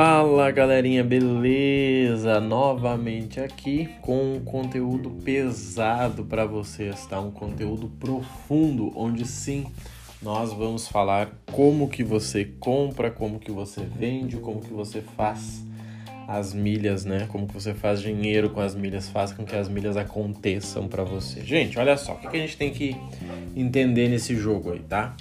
Fala 0.00 0.48
galerinha, 0.52 1.02
beleza? 1.02 2.38
Novamente 2.38 3.40
aqui 3.40 3.88
com 4.00 4.34
um 4.34 4.38
conteúdo 4.38 5.10
pesado 5.24 6.22
para 6.22 6.46
vocês, 6.46 7.04
tá? 7.06 7.20
Um 7.20 7.32
conteúdo 7.32 7.88
profundo, 7.98 8.92
onde 8.94 9.26
sim 9.26 9.66
nós 10.22 10.52
vamos 10.52 10.86
falar 10.86 11.32
como 11.50 11.88
que 11.88 12.04
você 12.04 12.44
compra, 12.44 13.10
como 13.10 13.40
que 13.40 13.50
você 13.50 13.80
vende, 13.82 14.36
como 14.36 14.60
que 14.60 14.72
você 14.72 15.02
faz 15.16 15.64
as 16.28 16.54
milhas, 16.54 17.04
né? 17.04 17.26
Como 17.28 17.48
que 17.48 17.54
você 17.54 17.74
faz 17.74 18.00
dinheiro 18.00 18.50
com 18.50 18.60
as 18.60 18.76
milhas, 18.76 19.08
faz 19.08 19.32
com 19.32 19.44
que 19.44 19.56
as 19.56 19.68
milhas 19.68 19.96
aconteçam 19.96 20.86
para 20.86 21.02
você. 21.02 21.40
Gente, 21.40 21.76
olha 21.76 21.96
só, 21.96 22.12
o 22.12 22.18
que 22.18 22.36
a 22.36 22.40
gente 22.40 22.56
tem 22.56 22.70
que 22.70 22.96
entender 23.56 24.08
nesse 24.08 24.36
jogo 24.36 24.70
aí, 24.70 24.78
tá? 24.78 25.16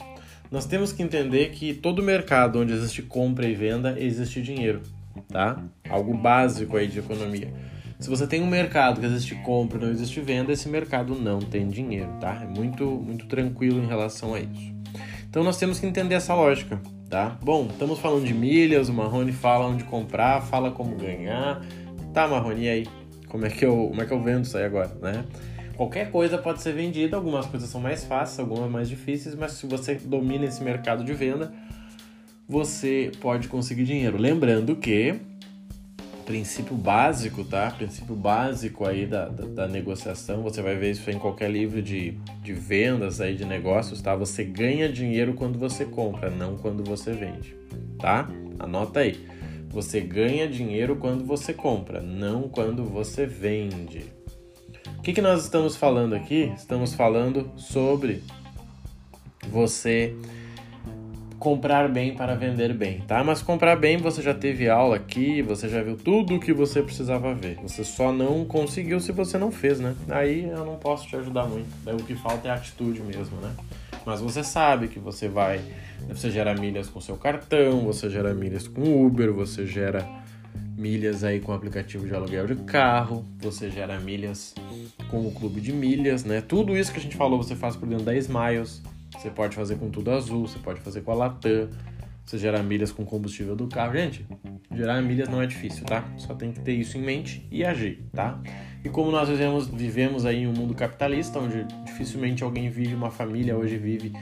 Nós 0.51 0.65
temos 0.65 0.91
que 0.91 1.03
entender 1.03 1.49
que 1.51 1.73
todo 1.73 2.01
mercado 2.01 2.59
onde 2.59 2.73
existe 2.73 3.01
compra 3.01 3.47
e 3.47 3.53
venda 3.53 3.95
existe 3.99 4.41
dinheiro, 4.41 4.81
tá? 5.27 5.61
Algo 5.89 6.15
básico 6.15 6.77
aí 6.77 6.87
de 6.87 6.99
economia. 6.99 7.53
Se 7.99 8.09
você 8.09 8.27
tem 8.27 8.41
um 8.41 8.47
mercado 8.47 8.99
que 8.99 9.05
existe 9.05 9.35
compra 9.43 9.79
e 9.79 9.81
não 9.81 9.89
existe 9.89 10.21
venda, 10.21 10.51
esse 10.51 10.69
mercado 10.69 11.15
não 11.15 11.39
tem 11.39 11.67
dinheiro, 11.67 12.09
tá? 12.21 12.43
É 12.43 12.45
muito, 12.45 12.85
muito 12.85 13.25
tranquilo 13.25 13.83
em 13.83 13.87
relação 13.87 14.33
a 14.33 14.39
isso. 14.39 14.75
Então 15.29 15.43
nós 15.43 15.57
temos 15.57 15.79
que 15.79 15.85
entender 15.85 16.15
essa 16.15 16.33
lógica 16.33 16.79
tá? 17.09 17.37
Bom, 17.41 17.67
estamos 17.69 17.99
falando 17.99 18.25
de 18.25 18.33
milhas, 18.33 18.89
o 18.89 18.93
Marrone 18.93 19.31
fala 19.31 19.65
onde 19.65 19.83
comprar, 19.83 20.41
fala 20.41 20.71
como 20.71 20.95
ganhar. 20.95 21.61
Tá, 22.13 22.27
Marrone, 22.27 22.65
e 22.65 22.69
aí? 22.69 22.87
Como 23.27 23.45
é 23.45 23.49
que 23.49 23.65
eu, 23.65 23.87
como 23.89 24.01
é 24.01 24.05
que 24.05 24.13
eu 24.13 24.21
vendo 24.21 24.45
isso 24.45 24.57
aí 24.57 24.65
agora, 24.65 24.91
né? 25.01 25.25
Qualquer 25.77 26.09
coisa 26.09 26.39
pode 26.39 26.63
ser 26.63 26.73
vendida, 26.73 27.15
algumas 27.15 27.45
coisas 27.45 27.69
são 27.69 27.79
mais 27.79 28.03
fáceis, 28.03 28.39
algumas 28.39 28.69
mais 28.69 28.89
difíceis, 28.89 29.35
mas 29.35 29.51
se 29.51 29.67
você 29.67 29.93
domina 29.93 30.45
esse 30.45 30.63
mercado 30.63 31.03
de 31.03 31.13
venda, 31.13 31.53
você 32.49 33.11
pode 33.21 33.47
conseguir 33.47 33.83
dinheiro. 33.83 34.17
Lembrando 34.17 34.75
que 34.75 35.15
princípio 36.25 36.75
básico, 36.75 37.43
tá? 37.43 37.69
Princípio 37.69 38.15
básico 38.15 38.87
aí 38.87 39.05
da, 39.05 39.29
da, 39.29 39.45
da, 39.45 39.67
negociação, 39.67 40.41
você 40.41 40.63
vai 40.63 40.75
ver 40.75 40.91
isso 40.91 41.09
em 41.11 41.19
qualquer 41.19 41.49
livro 41.49 41.79
de, 41.79 42.17
de 42.41 42.53
vendas 42.53 43.21
aí 43.21 43.35
de 43.35 43.45
negócios, 43.45 44.01
tá? 44.01 44.15
Você 44.15 44.43
ganha 44.43 44.89
dinheiro 44.89 45.35
quando 45.35 45.59
você 45.59 45.85
compra, 45.85 46.29
não 46.31 46.57
quando 46.57 46.83
você 46.83 47.13
vende, 47.13 47.55
tá? 47.99 48.27
Anota 48.59 49.01
aí. 49.01 49.25
Você 49.69 50.01
ganha 50.01 50.47
dinheiro 50.47 50.95
quando 50.95 51.23
você 51.23 51.53
compra, 51.53 52.01
não 52.01 52.49
quando 52.49 52.83
você 52.83 53.27
vende. 53.27 54.16
Que, 55.07 55.13
que 55.13 55.21
nós 55.21 55.43
estamos 55.43 55.77
falando 55.77 56.13
aqui? 56.13 56.51
Estamos 56.57 56.93
falando 56.93 57.49
sobre 57.55 58.21
você 59.47 60.13
comprar 61.39 61.87
bem 61.87 62.13
para 62.13 62.35
vender 62.35 62.73
bem, 62.73 62.99
tá? 63.07 63.23
Mas 63.23 63.41
comprar 63.41 63.77
bem 63.77 63.95
você 63.95 64.21
já 64.21 64.33
teve 64.33 64.67
aula 64.67 64.97
aqui, 64.97 65.41
você 65.41 65.69
já 65.69 65.81
viu 65.81 65.95
tudo 65.95 66.35
o 66.35 66.39
que 66.41 66.51
você 66.51 66.83
precisava 66.83 67.33
ver. 67.33 67.55
Você 67.63 67.85
só 67.85 68.11
não 68.11 68.43
conseguiu 68.43 68.99
se 68.99 69.13
você 69.13 69.37
não 69.37 69.49
fez, 69.49 69.79
né? 69.79 69.95
Aí 70.09 70.43
eu 70.43 70.65
não 70.65 70.75
posso 70.75 71.07
te 71.07 71.15
ajudar 71.15 71.45
muito. 71.45 71.69
Daí 71.85 71.95
o 71.95 72.03
que 72.03 72.13
falta 72.13 72.49
é 72.49 72.51
atitude 72.51 73.01
mesmo, 73.01 73.37
né? 73.37 73.55
Mas 74.05 74.19
você 74.19 74.43
sabe 74.43 74.89
que 74.89 74.99
você 74.99 75.29
vai, 75.29 75.61
você 76.09 76.29
gera 76.29 76.53
milhas 76.53 76.89
com 76.89 76.99
seu 76.99 77.15
cartão, 77.15 77.79
você 77.85 78.09
gera 78.09 78.33
milhas 78.33 78.67
com 78.67 79.05
Uber, 79.05 79.31
você 79.31 79.65
gera 79.65 80.05
milhas 80.77 81.23
aí 81.23 81.39
com 81.39 81.51
o 81.51 81.55
aplicativo 81.55 82.05
de 82.05 82.13
aluguel 82.13 82.45
de 82.45 82.55
carro, 82.63 83.25
você 83.39 83.69
gera 83.69 83.99
milhas 83.99 84.53
com 85.09 85.27
o 85.27 85.31
clube 85.31 85.59
de 85.59 85.73
milhas, 85.73 86.23
né? 86.23 86.39
Tudo 86.39 86.77
isso 86.77 86.91
que 86.91 86.99
a 86.99 87.01
gente 87.01 87.15
falou 87.15 87.41
você 87.41 87.55
faz 87.55 87.75
por 87.75 87.89
dentro 87.89 88.05
da 88.05 88.15
Smiles. 88.15 88.81
Você 89.17 89.31
pode 89.31 89.55
fazer 89.55 89.77
com 89.77 89.89
tudo 89.89 90.11
azul, 90.11 90.47
você 90.47 90.59
pode 90.59 90.79
fazer 90.81 91.01
com 91.01 91.11
a 91.11 91.15
Latam, 91.15 91.69
você 92.23 92.37
gerar 92.37 92.61
milhas 92.61 92.91
com 92.91 93.03
combustível 93.03 93.55
do 93.55 93.67
carro. 93.67 93.93
Gente, 93.93 94.25
gerar 94.71 95.01
milhas 95.01 95.27
não 95.27 95.41
é 95.41 95.47
difícil, 95.47 95.83
tá? 95.85 96.03
Só 96.17 96.35
tem 96.35 96.51
que 96.51 96.59
ter 96.59 96.73
isso 96.73 96.97
em 96.97 97.01
mente 97.01 97.47
e 97.49 97.65
agir, 97.65 98.03
tá? 98.13 98.39
E 98.83 98.89
como 98.89 99.09
nós 99.09 99.27
vivemos, 99.27 99.67
vivemos 99.67 100.25
aí 100.25 100.43
em 100.43 100.47
um 100.47 100.53
mundo 100.53 100.75
capitalista, 100.75 101.39
onde 101.39 101.65
dificilmente 101.85 102.43
alguém 102.43 102.69
vive, 102.69 102.93
uma 102.93 103.09
família 103.09 103.57
hoje 103.57 103.77
vive 103.77 104.13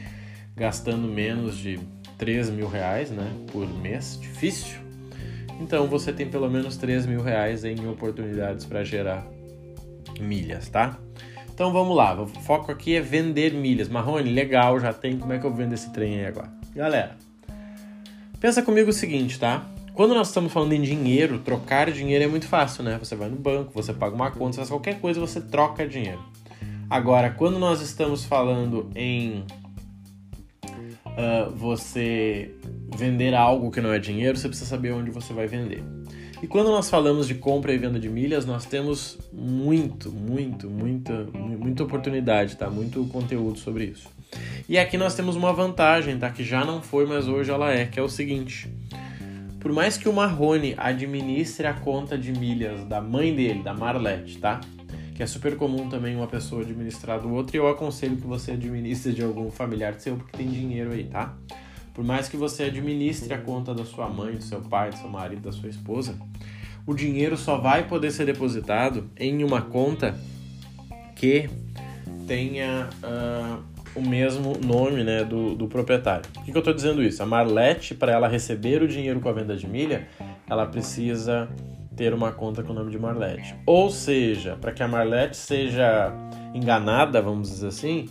gastando 0.55 1.07
menos 1.07 1.57
de 1.57 1.79
3 2.17 2.49
mil 2.51 2.69
reais, 2.69 3.11
né, 3.11 3.29
por 3.51 3.67
mês, 3.67 4.17
difícil. 4.21 4.84
Então 5.59 5.87
você 5.87 6.11
tem 6.11 6.27
pelo 6.27 6.49
menos 6.49 6.77
3 6.77 7.05
mil 7.05 7.21
reais 7.21 7.63
em 7.63 7.87
oportunidades 7.87 8.65
para 8.65 8.83
gerar 8.83 9.25
milhas, 10.19 10.69
tá? 10.69 10.97
Então 11.53 11.71
vamos 11.71 11.95
lá, 11.95 12.21
o 12.21 12.27
foco 12.27 12.71
aqui 12.71 12.95
é 12.95 13.01
vender 13.01 13.53
milhas. 13.53 13.87
Marrone, 13.87 14.29
legal, 14.29 14.79
já 14.79 14.91
tem. 14.91 15.17
Como 15.17 15.31
é 15.31 15.39
que 15.39 15.45
eu 15.45 15.53
vendo 15.53 15.73
esse 15.73 15.91
trem 15.93 16.19
aí 16.19 16.25
agora? 16.25 16.51
Galera, 16.75 17.15
pensa 18.39 18.61
comigo 18.61 18.89
o 18.89 18.93
seguinte, 18.93 19.39
tá? 19.39 19.65
Quando 19.93 20.13
nós 20.13 20.27
estamos 20.27 20.51
falando 20.51 20.73
em 20.73 20.81
dinheiro, 20.81 21.39
trocar 21.39 21.89
dinheiro 21.89 22.25
é 22.25 22.27
muito 22.27 22.45
fácil, 22.45 22.83
né? 22.83 22.97
Você 23.01 23.15
vai 23.15 23.29
no 23.29 23.37
banco, 23.37 23.71
você 23.73 23.93
paga 23.93 24.13
uma 24.13 24.29
conta, 24.29 24.51
você 24.51 24.57
faz 24.57 24.69
qualquer 24.69 24.99
coisa, 24.99 25.21
você 25.21 25.39
troca 25.39 25.87
dinheiro. 25.87 26.21
Agora, 26.89 27.29
quando 27.29 27.57
nós 27.57 27.81
estamos 27.81 28.25
falando 28.25 28.89
em 28.93 29.45
uh, 31.05 31.49
você 31.55 32.53
vender 32.93 33.33
algo 33.33 33.71
que 33.71 33.81
não 33.81 33.93
é 33.93 33.99
dinheiro, 33.99 34.37
você 34.37 34.47
precisa 34.47 34.69
saber 34.69 34.91
onde 34.91 35.11
você 35.11 35.33
vai 35.33 35.47
vender. 35.47 35.83
E 36.41 36.47
quando 36.47 36.67
nós 36.67 36.89
falamos 36.89 37.27
de 37.27 37.35
compra 37.35 37.73
e 37.73 37.77
venda 37.77 37.99
de 37.99 38.09
milhas, 38.09 38.45
nós 38.45 38.65
temos 38.65 39.17
muito, 39.31 40.11
muito, 40.11 40.69
muita, 40.69 41.23
muita 41.33 41.83
oportunidade, 41.83 42.57
tá? 42.57 42.69
Muito 42.69 43.05
conteúdo 43.05 43.57
sobre 43.57 43.85
isso. 43.85 44.09
E 44.67 44.77
aqui 44.77 44.97
nós 44.97 45.15
temos 45.15 45.35
uma 45.35 45.53
vantagem, 45.53 46.17
tá? 46.17 46.29
Que 46.29 46.43
já 46.43 46.65
não 46.65 46.81
foi, 46.81 47.05
mas 47.05 47.27
hoje 47.27 47.51
ela 47.51 47.71
é, 47.71 47.85
que 47.85 47.99
é 47.99 48.03
o 48.03 48.09
seguinte. 48.09 48.69
Por 49.59 49.71
mais 49.71 49.97
que 49.97 50.07
o 50.07 50.13
Marrone 50.13 50.75
administre 50.77 51.65
a 51.65 51.73
conta 51.73 52.17
de 52.17 52.31
milhas 52.31 52.83
da 52.85 53.01
mãe 53.01 53.33
dele, 53.33 53.63
da 53.63 53.73
Marlete, 53.73 54.37
tá? 54.37 54.61
Que 55.15 55.23
é 55.23 55.25
super 55.25 55.55
comum 55.55 55.89
também 55.89 56.15
uma 56.15 56.27
pessoa 56.27 56.61
administrar 56.61 57.19
do 57.21 57.33
outro, 57.33 57.55
e 57.55 57.59
eu 57.59 57.67
aconselho 57.67 58.17
que 58.17 58.27
você 58.27 58.51
administre 58.51 59.13
de 59.13 59.23
algum 59.23 59.49
familiar 59.49 59.95
seu, 59.99 60.17
porque 60.17 60.37
tem 60.37 60.47
dinheiro 60.47 60.91
aí, 60.91 61.05
tá? 61.05 61.35
Por 61.95 62.03
mais 62.03 62.27
que 62.27 62.35
você 62.35 62.65
administre 62.65 63.33
a 63.33 63.37
conta 63.37 63.73
da 63.73 63.85
sua 63.85 64.09
mãe, 64.09 64.35
do 64.35 64.43
seu 64.43 64.59
pai, 64.59 64.89
do 64.89 64.97
seu 64.97 65.07
marido, 65.07 65.41
da 65.43 65.51
sua 65.53 65.69
esposa, 65.69 66.19
o 66.85 66.93
dinheiro 66.93 67.37
só 67.37 67.57
vai 67.57 67.87
poder 67.87 68.11
ser 68.11 68.25
depositado 68.25 69.09
em 69.17 69.43
uma 69.43 69.61
conta 69.61 70.13
que 71.15 71.49
tenha 72.27 72.89
uh, 73.01 73.63
o 73.95 74.01
mesmo 74.01 74.57
nome 74.57 75.05
né, 75.05 75.23
do, 75.23 75.55
do 75.55 75.67
proprietário. 75.67 76.29
Por 76.33 76.43
que, 76.43 76.51
que 76.51 76.57
eu 76.57 76.59
estou 76.59 76.73
dizendo 76.73 77.01
isso? 77.01 77.23
A 77.23 77.25
Marlete, 77.25 77.95
para 77.95 78.11
ela 78.11 78.27
receber 78.27 78.83
o 78.83 78.87
dinheiro 78.87 79.21
com 79.21 79.29
a 79.29 79.33
venda 79.33 79.55
de 79.55 79.65
milha, 79.65 80.07
ela 80.49 80.65
precisa 80.65 81.47
ter 81.95 82.13
uma 82.13 82.33
conta 82.33 82.61
com 82.61 82.73
o 82.73 82.75
nome 82.75 82.91
de 82.91 82.99
Marlete. 82.99 83.55
Ou 83.65 83.89
seja, 83.89 84.57
para 84.59 84.73
que 84.73 84.83
a 84.83 84.87
Marlete 84.87 85.37
seja 85.37 86.11
enganada, 86.53 87.21
vamos 87.21 87.49
dizer 87.49 87.67
assim, 87.67 88.09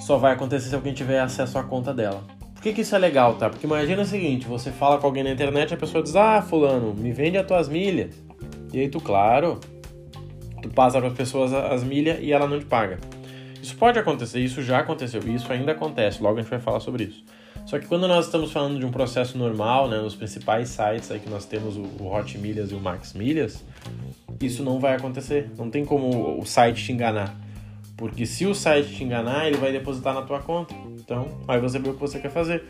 só 0.00 0.16
vai 0.16 0.32
acontecer 0.32 0.70
se 0.70 0.74
alguém 0.74 0.94
tiver 0.94 1.20
acesso 1.20 1.58
à 1.58 1.62
conta 1.62 1.92
dela. 1.92 2.37
Por 2.58 2.64
que, 2.64 2.72
que 2.72 2.80
isso 2.80 2.96
é 2.96 2.98
legal, 2.98 3.36
tá? 3.36 3.48
Porque 3.48 3.64
imagina 3.64 4.02
o 4.02 4.04
seguinte, 4.04 4.44
você 4.48 4.72
fala 4.72 4.98
com 4.98 5.06
alguém 5.06 5.22
na 5.22 5.30
internet, 5.30 5.72
a 5.72 5.76
pessoa 5.76 6.02
diz, 6.02 6.16
ah, 6.16 6.42
fulano, 6.42 6.92
me 6.92 7.12
vende 7.12 7.38
as 7.38 7.46
tuas 7.46 7.68
milhas. 7.68 8.12
E 8.72 8.80
aí 8.80 8.88
tu, 8.88 9.00
claro, 9.00 9.60
tu 10.60 10.68
passa 10.68 10.98
para 10.98 11.06
as 11.06 11.14
pessoas 11.14 11.52
as 11.52 11.84
milhas 11.84 12.18
e 12.20 12.32
ela 12.32 12.48
não 12.48 12.58
te 12.58 12.66
paga. 12.66 12.98
Isso 13.62 13.76
pode 13.76 13.96
acontecer, 13.96 14.40
isso 14.40 14.60
já 14.60 14.80
aconteceu, 14.80 15.22
isso 15.32 15.52
ainda 15.52 15.70
acontece, 15.70 16.20
logo 16.20 16.36
a 16.36 16.42
gente 16.42 16.50
vai 16.50 16.58
falar 16.58 16.80
sobre 16.80 17.04
isso. 17.04 17.24
Só 17.64 17.78
que 17.78 17.86
quando 17.86 18.08
nós 18.08 18.26
estamos 18.26 18.50
falando 18.50 18.76
de 18.76 18.84
um 18.84 18.90
processo 18.90 19.38
normal, 19.38 19.88
né, 19.88 19.98
nos 20.00 20.16
principais 20.16 20.68
sites 20.68 21.12
aí 21.12 21.20
que 21.20 21.30
nós 21.30 21.44
temos 21.44 21.76
o, 21.76 21.82
o 22.00 22.12
Hot 22.12 22.36
Milhas 22.38 22.72
e 22.72 22.74
o 22.74 22.80
Max 22.80 23.12
Milhas, 23.14 23.64
isso 24.40 24.64
não 24.64 24.80
vai 24.80 24.96
acontecer. 24.96 25.48
Não 25.56 25.70
tem 25.70 25.84
como 25.84 26.40
o 26.40 26.44
site 26.44 26.84
te 26.84 26.90
enganar. 26.90 27.36
Porque 27.98 28.24
se 28.24 28.46
o 28.46 28.54
site 28.54 28.94
te 28.94 29.02
enganar, 29.02 29.48
ele 29.48 29.56
vai 29.56 29.72
depositar 29.72 30.14
na 30.14 30.22
tua 30.22 30.38
conta. 30.38 30.72
Então, 30.98 31.26
aí 31.48 31.60
você 31.60 31.80
vê 31.80 31.90
o 31.90 31.94
que 31.94 32.00
você 32.00 32.20
quer 32.20 32.30
fazer. 32.30 32.64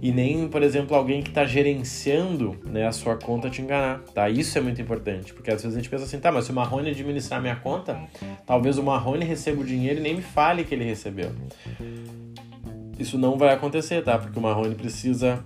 E 0.00 0.12
nem, 0.12 0.46
por 0.46 0.62
exemplo, 0.62 0.96
alguém 0.96 1.20
que 1.20 1.30
está 1.30 1.44
gerenciando 1.44 2.56
né, 2.64 2.86
a 2.86 2.92
sua 2.92 3.16
conta 3.16 3.50
te 3.50 3.60
enganar, 3.60 3.98
tá? 4.14 4.30
Isso 4.30 4.56
é 4.56 4.60
muito 4.60 4.80
importante, 4.80 5.34
porque 5.34 5.50
às 5.50 5.60
vezes 5.60 5.76
a 5.76 5.80
gente 5.80 5.90
pensa 5.90 6.04
assim, 6.04 6.20
tá, 6.20 6.30
mas 6.30 6.44
se 6.44 6.52
o 6.52 6.54
Marrone 6.54 6.90
administrar 6.90 7.40
minha 7.40 7.56
conta, 7.56 8.00
talvez 8.46 8.78
o 8.78 8.82
Marrone 8.84 9.24
receba 9.24 9.60
o 9.60 9.64
dinheiro 9.64 9.98
e 9.98 10.02
nem 10.02 10.14
me 10.14 10.22
fale 10.22 10.62
que 10.62 10.72
ele 10.72 10.84
recebeu. 10.84 11.32
Isso 12.96 13.18
não 13.18 13.36
vai 13.36 13.52
acontecer, 13.52 14.04
tá? 14.04 14.16
Porque 14.16 14.38
o 14.38 14.42
Marrone 14.42 14.76
precisa 14.76 15.44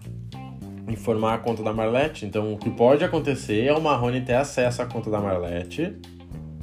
informar 0.87 1.35
a 1.35 1.38
conta 1.38 1.62
da 1.62 1.73
Marlete. 1.73 2.26
Então, 2.26 2.52
o 2.52 2.58
que 2.58 2.69
pode 2.69 3.02
acontecer 3.02 3.64
é 3.64 3.73
o 3.73 3.81
Marrone 3.81 4.20
ter 4.20 4.35
acesso 4.35 4.82
à 4.82 4.87
conta 4.87 5.11
da 5.11 5.20
Marlete 5.20 5.96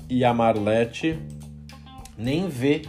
e 0.08 0.24
a 0.24 0.32
Marlete 0.32 1.18
nem 2.20 2.48
vê 2.48 2.82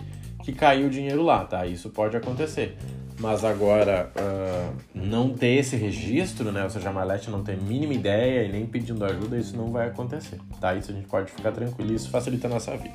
que 0.43 0.53
caiu 0.53 0.89
o 0.89 0.91
dinheiro 0.91 1.23
lá, 1.23 1.45
tá? 1.45 1.67
Isso 1.67 1.91
pode 1.91 2.17
acontecer. 2.17 2.77
Mas 3.21 3.45
agora, 3.45 4.11
uh, 4.17 4.75
não 4.95 5.29
ter 5.29 5.59
esse 5.59 5.77
registro, 5.77 6.51
né? 6.51 6.65
Ou 6.65 6.71
seja, 6.71 6.89
a 6.89 6.93
Marlete 6.93 7.31
não 7.31 7.45
tem 7.45 7.55
a 7.55 7.59
mínima 7.59 7.93
ideia 7.93 8.47
e 8.47 8.51
nem 8.51 8.65
pedindo 8.65 9.05
ajuda, 9.05 9.37
isso 9.37 9.55
não 9.55 9.71
vai 9.71 9.89
acontecer, 9.89 10.39
tá? 10.59 10.75
Isso 10.75 10.91
a 10.91 10.95
gente 10.95 11.07
pode 11.07 11.31
ficar 11.31 11.53
tranquilo, 11.53 11.93
isso 11.93 12.09
facilita 12.09 12.47
a 12.47 12.51
nossa 12.51 12.75
vida. 12.79 12.95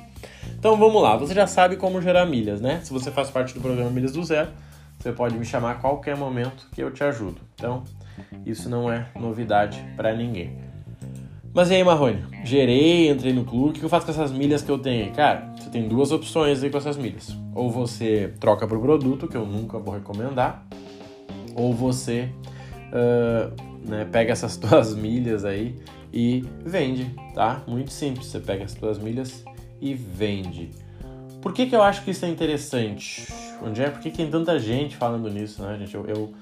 Então 0.58 0.76
vamos 0.76 1.00
lá, 1.00 1.16
você 1.16 1.32
já 1.32 1.46
sabe 1.46 1.76
como 1.76 2.02
gerar 2.02 2.26
milhas, 2.26 2.60
né? 2.60 2.80
Se 2.82 2.92
você 2.92 3.12
faz 3.12 3.30
parte 3.30 3.54
do 3.54 3.60
programa 3.60 3.88
Milhas 3.88 4.12
do 4.12 4.24
Zero, 4.24 4.50
você 4.98 5.12
pode 5.12 5.38
me 5.38 5.44
chamar 5.44 5.72
a 5.72 5.74
qualquer 5.76 6.16
momento 6.16 6.66
que 6.72 6.82
eu 6.82 6.90
te 6.90 7.04
ajudo. 7.04 7.40
Então, 7.54 7.84
isso 8.44 8.68
não 8.68 8.90
é 8.90 9.06
novidade 9.14 9.80
para 9.96 10.12
ninguém. 10.12 10.58
Mas 11.54 11.70
e 11.70 11.74
aí, 11.74 11.84
Marrone? 11.84 12.24
Gerei, 12.44 13.08
entrei 13.08 13.32
no 13.32 13.44
clube, 13.44 13.70
o 13.70 13.72
que 13.72 13.84
eu 13.84 13.88
faço 13.88 14.04
com 14.04 14.12
essas 14.12 14.32
milhas 14.32 14.60
que 14.60 14.70
eu 14.70 14.78
tenho 14.78 15.04
aí? 15.06 15.10
Cara, 15.12 15.54
você 15.66 15.70
tem 15.70 15.88
duas 15.88 16.12
opções 16.12 16.62
aí 16.62 16.70
com 16.70 16.78
essas 16.78 16.96
milhas. 16.96 17.36
Ou 17.52 17.70
você 17.70 18.32
troca 18.38 18.66
pro 18.66 18.80
produto, 18.80 19.26
que 19.26 19.36
eu 19.36 19.44
nunca 19.44 19.78
vou 19.78 19.92
recomendar, 19.92 20.64
ou 21.56 21.74
você 21.74 22.28
uh, 22.92 23.88
né, 23.88 24.06
pega 24.10 24.32
essas 24.32 24.56
duas 24.56 24.94
milhas 24.94 25.44
aí 25.44 25.74
e 26.12 26.44
vende, 26.64 27.10
tá? 27.34 27.62
Muito 27.66 27.92
simples, 27.92 28.26
você 28.26 28.38
pega 28.38 28.64
as 28.64 28.74
duas 28.74 28.98
milhas 28.98 29.44
e 29.80 29.92
vende. 29.92 30.70
Por 31.42 31.52
que, 31.52 31.66
que 31.66 31.74
eu 31.74 31.82
acho 31.82 32.04
que 32.04 32.12
isso 32.12 32.24
é 32.24 32.28
interessante? 32.28 33.26
Onde 33.60 33.82
é? 33.82 33.90
Por 33.90 34.00
que, 34.00 34.10
que 34.10 34.16
tem 34.16 34.30
tanta 34.30 34.58
gente 34.58 34.96
falando 34.96 35.28
nisso, 35.28 35.62
né, 35.62 35.76
gente? 35.78 35.94
Eu, 35.94 36.06
eu, 36.06 36.34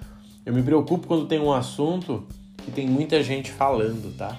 eu 0.45 0.53
me 0.53 0.63
preocupo 0.63 1.07
quando 1.07 1.27
tem 1.27 1.41
um 1.41 1.53
assunto 1.53 2.27
que 2.59 2.71
tem 2.71 2.87
muita 2.87 3.23
gente 3.23 3.51
falando, 3.51 4.15
tá? 4.17 4.39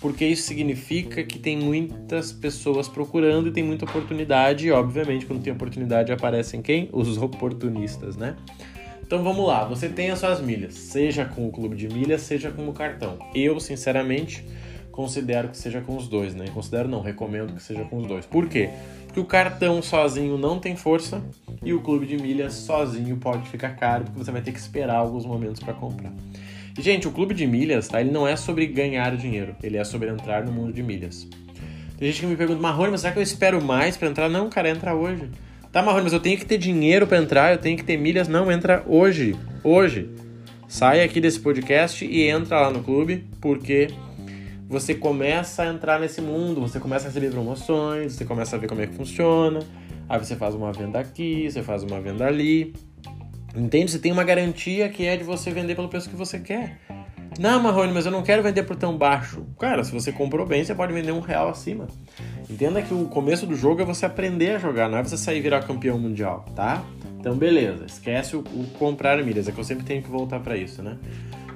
Porque 0.00 0.26
isso 0.26 0.42
significa 0.42 1.22
que 1.22 1.38
tem 1.38 1.56
muitas 1.56 2.32
pessoas 2.32 2.88
procurando 2.88 3.48
e 3.48 3.50
tem 3.50 3.64
muita 3.64 3.84
oportunidade, 3.84 4.66
e 4.66 4.72
obviamente 4.72 5.26
quando 5.26 5.42
tem 5.42 5.52
oportunidade 5.52 6.12
aparecem 6.12 6.60
quem? 6.60 6.88
Os 6.92 7.16
oportunistas, 7.16 8.16
né? 8.16 8.36
Então 9.06 9.22
vamos 9.22 9.46
lá, 9.46 9.64
você 9.64 9.88
tem 9.88 10.10
as 10.10 10.18
suas 10.18 10.40
milhas, 10.40 10.74
seja 10.74 11.24
com 11.24 11.46
o 11.46 11.52
clube 11.52 11.76
de 11.76 11.88
milhas, 11.88 12.22
seja 12.22 12.50
com 12.50 12.68
o 12.68 12.72
cartão. 12.72 13.18
Eu, 13.34 13.60
sinceramente, 13.60 14.44
considero 14.90 15.48
que 15.48 15.56
seja 15.56 15.80
com 15.80 15.96
os 15.96 16.08
dois, 16.08 16.34
né? 16.34 16.46
Considero 16.52 16.88
não, 16.88 17.00
recomendo 17.00 17.54
que 17.54 17.62
seja 17.62 17.84
com 17.84 17.98
os 17.98 18.06
dois. 18.06 18.26
Por 18.26 18.48
quê? 18.48 18.70
Porque 19.06 19.20
o 19.20 19.24
cartão 19.24 19.80
sozinho 19.80 20.36
não 20.36 20.58
tem 20.58 20.74
força 20.74 21.22
e 21.62 21.72
o 21.72 21.80
clube 21.80 22.04
de 22.04 22.16
milhas 22.16 22.54
sozinho 22.54 23.16
pode 23.16 23.48
ficar 23.48 23.76
caro, 23.76 24.04
porque 24.04 24.18
você 24.18 24.32
vai 24.32 24.42
ter 24.42 24.52
que 24.52 24.58
esperar 24.58 24.96
alguns 24.96 25.24
momentos 25.24 25.62
para 25.62 25.72
comprar. 25.72 26.12
Gente, 26.78 27.08
o 27.08 27.10
clube 27.10 27.34
de 27.34 27.46
milhas, 27.46 27.88
tá? 27.88 28.00
Ele 28.00 28.10
não 28.10 28.28
é 28.28 28.36
sobre 28.36 28.66
ganhar 28.66 29.16
dinheiro, 29.16 29.56
ele 29.62 29.78
é 29.78 29.84
sobre 29.84 30.10
entrar 30.10 30.44
no 30.44 30.52
mundo 30.52 30.72
de 30.72 30.82
milhas. 30.82 31.26
Tem 31.98 32.08
gente 32.08 32.20
que 32.20 32.26
me 32.26 32.36
pergunta, 32.36 32.60
Marrone, 32.60 32.90
mas 32.90 33.00
será 33.00 33.12
que 33.12 33.18
eu 33.18 33.22
espero 33.22 33.62
mais 33.62 33.96
para 33.96 34.08
entrar? 34.08 34.28
Não, 34.28 34.50
cara, 34.50 34.68
entra 34.68 34.94
hoje. 34.94 35.30
Tá, 35.72 35.82
Marrone, 35.82 36.04
mas 36.04 36.12
eu 36.12 36.20
tenho 36.20 36.38
que 36.38 36.44
ter 36.44 36.58
dinheiro 36.58 37.06
para 37.06 37.18
entrar, 37.18 37.52
eu 37.52 37.58
tenho 37.58 37.76
que 37.76 37.84
ter 37.84 37.96
milhas. 37.96 38.28
Não, 38.28 38.52
entra 38.52 38.84
hoje. 38.86 39.34
Hoje. 39.64 40.10
Sai 40.68 41.02
aqui 41.02 41.20
desse 41.20 41.40
podcast 41.40 42.04
e 42.04 42.28
entra 42.28 42.60
lá 42.60 42.70
no 42.70 42.82
clube, 42.82 43.24
porque 43.40 43.88
você 44.68 44.94
começa 44.94 45.62
a 45.62 45.66
entrar 45.66 45.98
nesse 45.98 46.20
mundo, 46.20 46.60
você 46.60 46.78
começa 46.78 47.06
a 47.06 47.08
receber 47.08 47.30
promoções, 47.30 48.12
você 48.12 48.24
começa 48.24 48.56
a 48.56 48.58
ver 48.58 48.68
como 48.68 48.82
é 48.82 48.86
que 48.86 48.94
funciona. 48.94 49.60
Aí 50.08 50.18
você 50.18 50.36
faz 50.36 50.54
uma 50.54 50.72
venda 50.72 50.98
aqui, 50.98 51.50
você 51.50 51.62
faz 51.62 51.82
uma 51.82 52.00
venda 52.00 52.26
ali. 52.26 52.74
Entende? 53.56 53.90
Você 53.90 53.98
tem 53.98 54.12
uma 54.12 54.24
garantia 54.24 54.88
que 54.88 55.06
é 55.06 55.16
de 55.16 55.24
você 55.24 55.50
vender 55.50 55.74
pelo 55.74 55.88
preço 55.88 56.10
que 56.10 56.16
você 56.16 56.38
quer. 56.38 56.78
Não, 57.38 57.62
Marrone, 57.62 57.92
mas 57.92 58.06
eu 58.06 58.12
não 58.12 58.22
quero 58.22 58.42
vender 58.42 58.62
por 58.62 58.76
tão 58.76 58.96
baixo. 58.96 59.44
Cara, 59.58 59.84
se 59.84 59.92
você 59.92 60.10
comprou 60.10 60.46
bem, 60.46 60.64
você 60.64 60.74
pode 60.74 60.92
vender 60.92 61.12
um 61.12 61.20
real 61.20 61.48
acima. 61.48 61.86
Entenda 62.48 62.80
que 62.80 62.94
o 62.94 63.06
começo 63.06 63.46
do 63.46 63.54
jogo 63.54 63.82
é 63.82 63.84
você 63.84 64.06
aprender 64.06 64.56
a 64.56 64.58
jogar, 64.58 64.88
não 64.88 64.98
é 64.98 65.02
você 65.02 65.16
sair 65.16 65.38
e 65.38 65.40
virar 65.40 65.62
campeão 65.62 65.98
mundial, 65.98 66.44
tá? 66.54 66.82
Então, 67.18 67.36
beleza, 67.36 67.84
esquece 67.86 68.36
o, 68.36 68.40
o 68.40 68.66
comprar 68.78 69.22
milhas, 69.22 69.48
é 69.48 69.52
que 69.52 69.58
eu 69.58 69.64
sempre 69.64 69.84
tenho 69.84 70.02
que 70.02 70.08
voltar 70.08 70.40
para 70.40 70.56
isso, 70.56 70.82
né? 70.82 70.96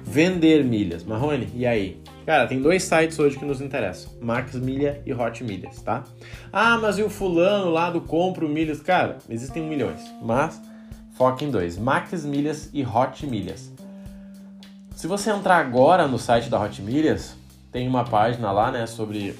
Vender 0.03 0.63
milhas. 0.63 1.03
Marrone, 1.03 1.47
e 1.55 1.65
aí? 1.65 1.99
Cara, 2.25 2.45
tem 2.45 2.61
dois 2.61 2.83
sites 2.83 3.17
hoje 3.17 3.39
que 3.39 3.45
nos 3.45 3.61
interessam: 3.61 4.11
Max 4.19 4.55
Milha 4.55 5.01
e 5.05 5.13
Hot 5.13 5.43
Milhas, 5.43 5.81
tá? 5.81 6.03
Ah, 6.51 6.77
mas 6.77 6.99
e 6.99 7.03
o 7.03 7.09
fulano 7.09 7.69
lá 7.71 7.89
do 7.89 8.01
Compro 8.01 8.49
Milhas? 8.49 8.81
Cara, 8.81 9.17
existem 9.29 9.63
milhões, 9.63 10.01
mas 10.21 10.61
Foca 11.21 11.45
em 11.45 11.51
dois: 11.51 11.77
Max 11.77 12.25
Milhas 12.25 12.71
e 12.73 12.83
Hot 12.83 13.27
Milhas. 13.27 13.71
Se 14.95 15.05
você 15.05 15.29
entrar 15.29 15.57
agora 15.57 16.07
no 16.07 16.17
site 16.17 16.49
da 16.49 16.59
Hot 16.59 16.81
Milhas, 16.81 17.37
tem 17.71 17.87
uma 17.87 18.03
página 18.03 18.51
lá, 18.51 18.71
né, 18.71 18.87
sobre 18.87 19.35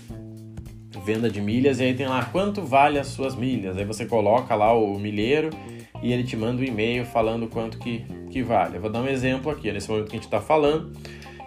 venda 1.03 1.27
de 1.27 1.41
milhas 1.41 1.79
e 1.79 1.85
aí 1.85 1.95
tem 1.95 2.07
lá 2.07 2.23
quanto 2.25 2.61
vale 2.61 2.99
as 2.99 3.07
suas 3.07 3.33
milhas. 3.33 3.77
Aí 3.77 3.83
você 3.83 4.05
coloca 4.05 4.53
lá 4.53 4.71
o 4.71 4.99
milheiro 4.99 5.49
e 6.03 6.13
ele 6.13 6.23
te 6.23 6.37
manda 6.37 6.61
um 6.61 6.63
e-mail 6.63 7.03
falando 7.03 7.47
quanto 7.47 7.79
que, 7.79 8.05
que 8.29 8.43
vale. 8.43 8.77
Eu 8.77 8.81
vou 8.81 8.91
dar 8.91 9.01
um 9.01 9.07
exemplo 9.07 9.51
aqui, 9.51 9.71
nesse 9.71 9.89
momento 9.89 10.05
que 10.05 10.17
a 10.17 10.19
gente 10.19 10.25
está 10.25 10.39
falando, 10.39 10.95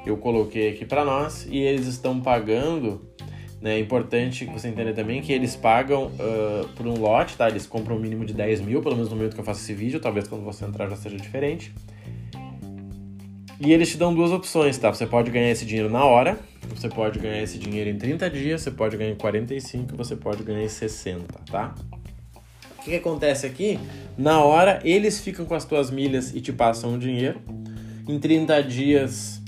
eu 0.05 0.17
coloquei 0.17 0.71
aqui 0.71 0.85
para 0.85 1.05
nós 1.05 1.47
e 1.49 1.59
eles 1.59 1.87
estão 1.87 2.21
pagando? 2.21 3.09
É 3.65 3.79
importante 3.79 4.45
você 4.45 4.69
entender 4.69 4.93
também 4.93 5.23
que 5.23 5.33
eles 5.33 5.57
pagam 5.57 6.09
uh, 6.09 6.69
por 6.77 6.87
um 6.87 6.99
lote, 6.99 7.35
tá? 7.35 7.49
Eles 7.49 7.67
compram 7.67 7.97
um 7.97 7.99
mínimo 7.99 8.23
de 8.25 8.35
10 8.35 8.61
mil, 8.61 8.83
pelo 8.83 8.95
menos 8.95 9.11
no 9.11 9.17
momento 9.17 9.35
que 9.35 9.41
eu 9.41 9.45
faço 9.45 9.63
esse 9.63 9.73
vídeo, 9.73 9.99
talvez 9.99 10.29
quando 10.29 10.45
você 10.45 10.67
entrar 10.67 10.89
já 10.91 10.97
seja 10.97 11.17
diferente. 11.17 11.73
E 13.59 13.73
eles 13.73 13.91
te 13.91 13.97
dão 13.97 14.15
duas 14.15 14.31
opções, 14.33 14.77
tá? 14.77 14.93
Você 14.93 15.07
pode 15.07 15.31
ganhar 15.31 15.51
esse 15.51 15.65
dinheiro 15.65 15.89
na 15.89 16.05
hora, 16.05 16.39
você 16.75 16.91
pode 16.91 17.19
ganhar 17.19 17.43
esse 17.43 17.57
dinheiro 17.57 17.89
em 17.89 17.97
30 17.97 18.29
dias, 18.29 18.61
você 18.61 18.71
pode 18.71 18.99
ganhar 18.99 19.13
em 19.13 19.17
45, 19.17 19.97
você 19.97 20.15
pode 20.15 20.43
ganhar 20.43 20.63
em 20.63 20.69
60, 20.69 21.25
tá? 21.51 21.75
O 22.79 22.83
que, 22.85 22.91
que 22.91 22.97
acontece 22.97 23.47
aqui? 23.47 23.79
Na 24.19 24.45
hora, 24.45 24.79
eles 24.85 25.21
ficam 25.21 25.47
com 25.47 25.55
as 25.55 25.65
tuas 25.65 25.91
milhas 25.91 26.35
e 26.35 26.41
te 26.43 26.53
passam 26.53 26.95
o 26.95 26.99
dinheiro. 26.99 27.41
Em 28.07 28.19
30 28.19 28.63
dias, 28.63 29.43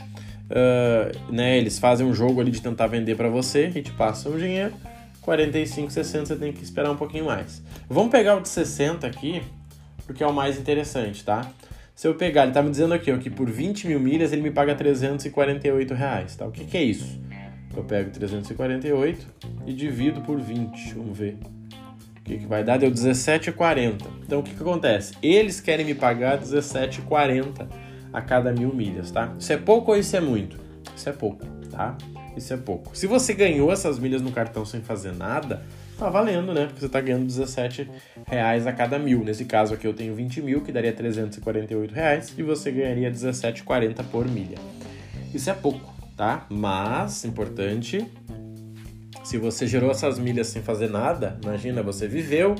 uh, 0.50 1.32
né, 1.32 1.58
eles 1.58 1.78
fazem 1.78 2.06
um 2.06 2.14
jogo 2.14 2.40
ali 2.40 2.50
de 2.50 2.60
tentar 2.60 2.86
vender 2.86 3.16
para 3.16 3.28
você 3.28 3.70
e 3.74 3.82
te 3.82 3.92
passam 3.92 4.32
o 4.32 4.38
dinheiro. 4.38 4.74
45, 5.22 5.90
60 5.90 6.26
você 6.26 6.36
tem 6.36 6.52
que 6.52 6.62
esperar 6.62 6.90
um 6.90 6.96
pouquinho 6.96 7.24
mais. 7.26 7.62
Vamos 7.88 8.12
pegar 8.12 8.36
o 8.36 8.40
de 8.40 8.48
60 8.48 9.06
aqui, 9.06 9.42
porque 10.06 10.22
é 10.22 10.26
o 10.26 10.32
mais 10.32 10.58
interessante, 10.58 11.24
tá? 11.24 11.50
Se 11.96 12.06
eu 12.06 12.14
pegar, 12.14 12.44
ele 12.44 12.52
tá 12.52 12.62
me 12.62 12.70
dizendo 12.70 12.94
aqui 12.94 13.10
ó, 13.10 13.18
que 13.18 13.28
por 13.28 13.50
20 13.50 13.88
mil 13.88 13.98
milhas 13.98 14.32
ele 14.32 14.42
me 14.42 14.50
paga 14.50 14.74
348 14.74 15.94
reais, 15.94 16.36
tá? 16.36 16.46
O 16.46 16.52
que, 16.52 16.64
que 16.64 16.76
é 16.76 16.82
isso? 16.82 17.18
Eu 17.76 17.82
pego 17.84 18.10
348 18.10 19.26
e 19.66 19.72
divido 19.72 20.20
por 20.20 20.40
20, 20.40 20.94
vamos 20.94 21.18
ver. 21.18 21.36
O 22.18 22.22
que, 22.22 22.38
que 22.38 22.46
vai 22.46 22.62
dar? 22.62 22.76
Deu 22.76 22.90
17,40. 22.90 24.02
Então 24.24 24.40
o 24.40 24.42
que, 24.42 24.54
que 24.54 24.62
acontece? 24.62 25.14
Eles 25.22 25.60
querem 25.60 25.84
me 25.84 25.94
pagar 25.94 26.38
17,40 26.38 27.66
a 28.12 28.20
cada 28.20 28.52
mil 28.52 28.74
milhas, 28.74 29.10
tá? 29.10 29.34
Isso 29.38 29.52
é 29.52 29.56
pouco 29.56 29.92
ou 29.92 29.98
isso 29.98 30.16
é 30.16 30.20
muito? 30.20 30.58
Isso 30.94 31.08
é 31.08 31.12
pouco, 31.12 31.44
tá? 31.70 31.96
Isso 32.36 32.52
é 32.52 32.56
pouco. 32.56 32.96
Se 32.96 33.06
você 33.06 33.32
ganhou 33.32 33.72
essas 33.72 33.98
milhas 33.98 34.20
no 34.20 34.30
cartão 34.30 34.64
sem 34.64 34.82
fazer 34.82 35.12
nada, 35.12 35.62
tá 35.98 36.10
valendo, 36.10 36.52
né? 36.52 36.66
Porque 36.66 36.80
você 36.80 36.88
tá 36.88 37.00
ganhando 37.00 37.26
17 37.26 37.88
reais 38.26 38.66
a 38.66 38.72
cada 38.72 38.98
mil. 38.98 39.24
Nesse 39.24 39.44
caso 39.44 39.74
aqui 39.74 39.86
eu 39.86 39.94
tenho 39.94 40.14
20 40.14 40.42
mil, 40.42 40.60
que 40.60 40.70
daria 40.70 40.92
348 40.92 41.94
reais, 41.94 42.34
e 42.36 42.42
você 42.42 42.70
ganharia 42.70 43.10
17,40 43.10 44.04
por 44.10 44.28
milha. 44.28 44.58
Isso 45.32 45.48
é 45.48 45.54
pouco, 45.54 45.92
tá? 46.16 46.46
Mas, 46.50 47.24
importante, 47.24 48.06
se 49.24 49.38
você 49.38 49.66
gerou 49.66 49.90
essas 49.90 50.18
milhas 50.18 50.46
sem 50.48 50.62
fazer 50.62 50.90
nada, 50.90 51.38
imagina, 51.42 51.82
você 51.82 52.06
viveu, 52.06 52.54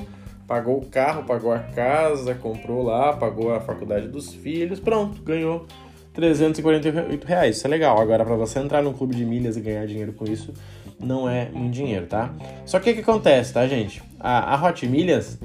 pagou 0.47 0.77
o 0.77 0.85
carro, 0.85 1.23
pagou 1.25 1.51
a 1.51 1.59
casa, 1.59 2.33
comprou 2.33 2.81
lá, 2.81 3.13
pagou 3.13 3.53
a 3.53 3.59
faculdade 3.59 4.07
dos 4.07 4.33
filhos, 4.33 4.79
pronto, 4.79 5.21
ganhou 5.21 5.67
348 6.13 7.25
reais. 7.25 7.57
Isso 7.57 7.67
é 7.67 7.69
legal. 7.69 7.99
Agora, 7.99 8.25
para 8.25 8.35
você 8.35 8.59
entrar 8.59 8.81
num 8.81 8.93
clube 8.93 9.13
de 9.13 9.25
milhas 9.25 9.57
e 9.57 9.61
ganhar 9.61 9.85
dinheiro 9.85 10.13
com 10.13 10.25
isso, 10.25 10.53
não 10.99 11.29
é 11.29 11.49
muito 11.49 11.73
dinheiro, 11.73 12.07
tá? 12.07 12.33
Só 12.65 12.79
que 12.79 12.89
o 12.89 12.93
que 12.95 13.01
acontece, 13.01 13.53
tá, 13.53 13.67
gente? 13.67 14.01
A, 14.19 14.55
a 14.55 14.67
Hot 14.67 14.87
Milhas, 14.87 15.37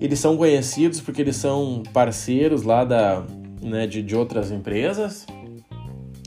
eles 0.00 0.18
são 0.18 0.36
conhecidos 0.36 1.00
porque 1.00 1.20
eles 1.20 1.36
são 1.36 1.82
parceiros 1.92 2.62
lá 2.62 2.84
da, 2.84 3.22
né, 3.60 3.86
de, 3.86 4.02
de 4.02 4.16
outras 4.16 4.50
empresas 4.50 5.26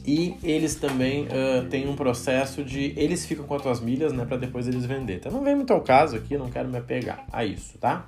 e 0.10 0.36
eles 0.42 0.74
também 0.74 1.26
uh, 1.26 1.68
têm 1.70 1.88
um 1.88 1.96
processo 1.96 2.64
de. 2.64 2.96
Eles 2.98 3.28
ficam 3.28 3.46
com 3.46 3.54
as 3.54 3.62
tuas 3.62 3.80
milhas, 3.80 4.12
né? 4.12 4.26
para 4.26 4.38
depois 4.38 4.68
eles 4.68 4.84
vender. 4.84 5.18
Então 5.18 5.32
não 5.32 5.44
vem 5.44 5.56
muito 5.56 5.72
ao 5.72 5.82
caso 5.82 6.16
aqui, 6.16 6.36
não 6.36 6.50
quero 6.50 6.68
me 6.68 6.80
apegar 6.80 7.28
a 7.32 7.46
isso, 7.46 7.78
tá? 7.78 8.08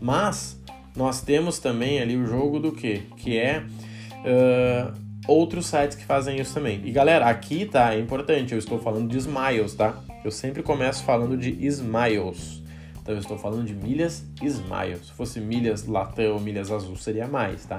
Mas 0.00 0.60
nós 0.96 1.20
temos 1.20 1.60
também 1.60 2.00
ali 2.00 2.16
o 2.16 2.26
jogo 2.26 2.58
do 2.58 2.72
que? 2.72 3.02
Que 3.16 3.38
é. 3.38 3.62
Uh, 4.24 5.06
outros 5.28 5.66
sites 5.66 5.96
que 5.96 6.04
fazem 6.04 6.40
isso 6.40 6.52
também. 6.52 6.80
E 6.84 6.90
galera, 6.90 7.26
aqui 7.26 7.64
tá, 7.64 7.94
é 7.94 8.00
importante, 8.00 8.52
eu 8.52 8.58
estou 8.58 8.80
falando 8.80 9.08
de 9.08 9.16
Smiles, 9.16 9.74
tá? 9.74 9.94
Eu 10.24 10.32
sempre 10.32 10.64
começo 10.64 11.04
falando 11.04 11.36
de 11.36 11.64
Smiles. 11.64 12.60
Então 13.00 13.14
eu 13.14 13.20
estou 13.20 13.38
falando 13.38 13.64
de 13.64 13.72
milhas 13.72 14.24
Smiles. 14.42 15.06
Se 15.06 15.12
fosse 15.12 15.38
milhas 15.38 15.86
Latam 15.86 16.40
milhas 16.40 16.72
azul, 16.72 16.96
seria 16.96 17.28
mais, 17.28 17.64
tá? 17.66 17.78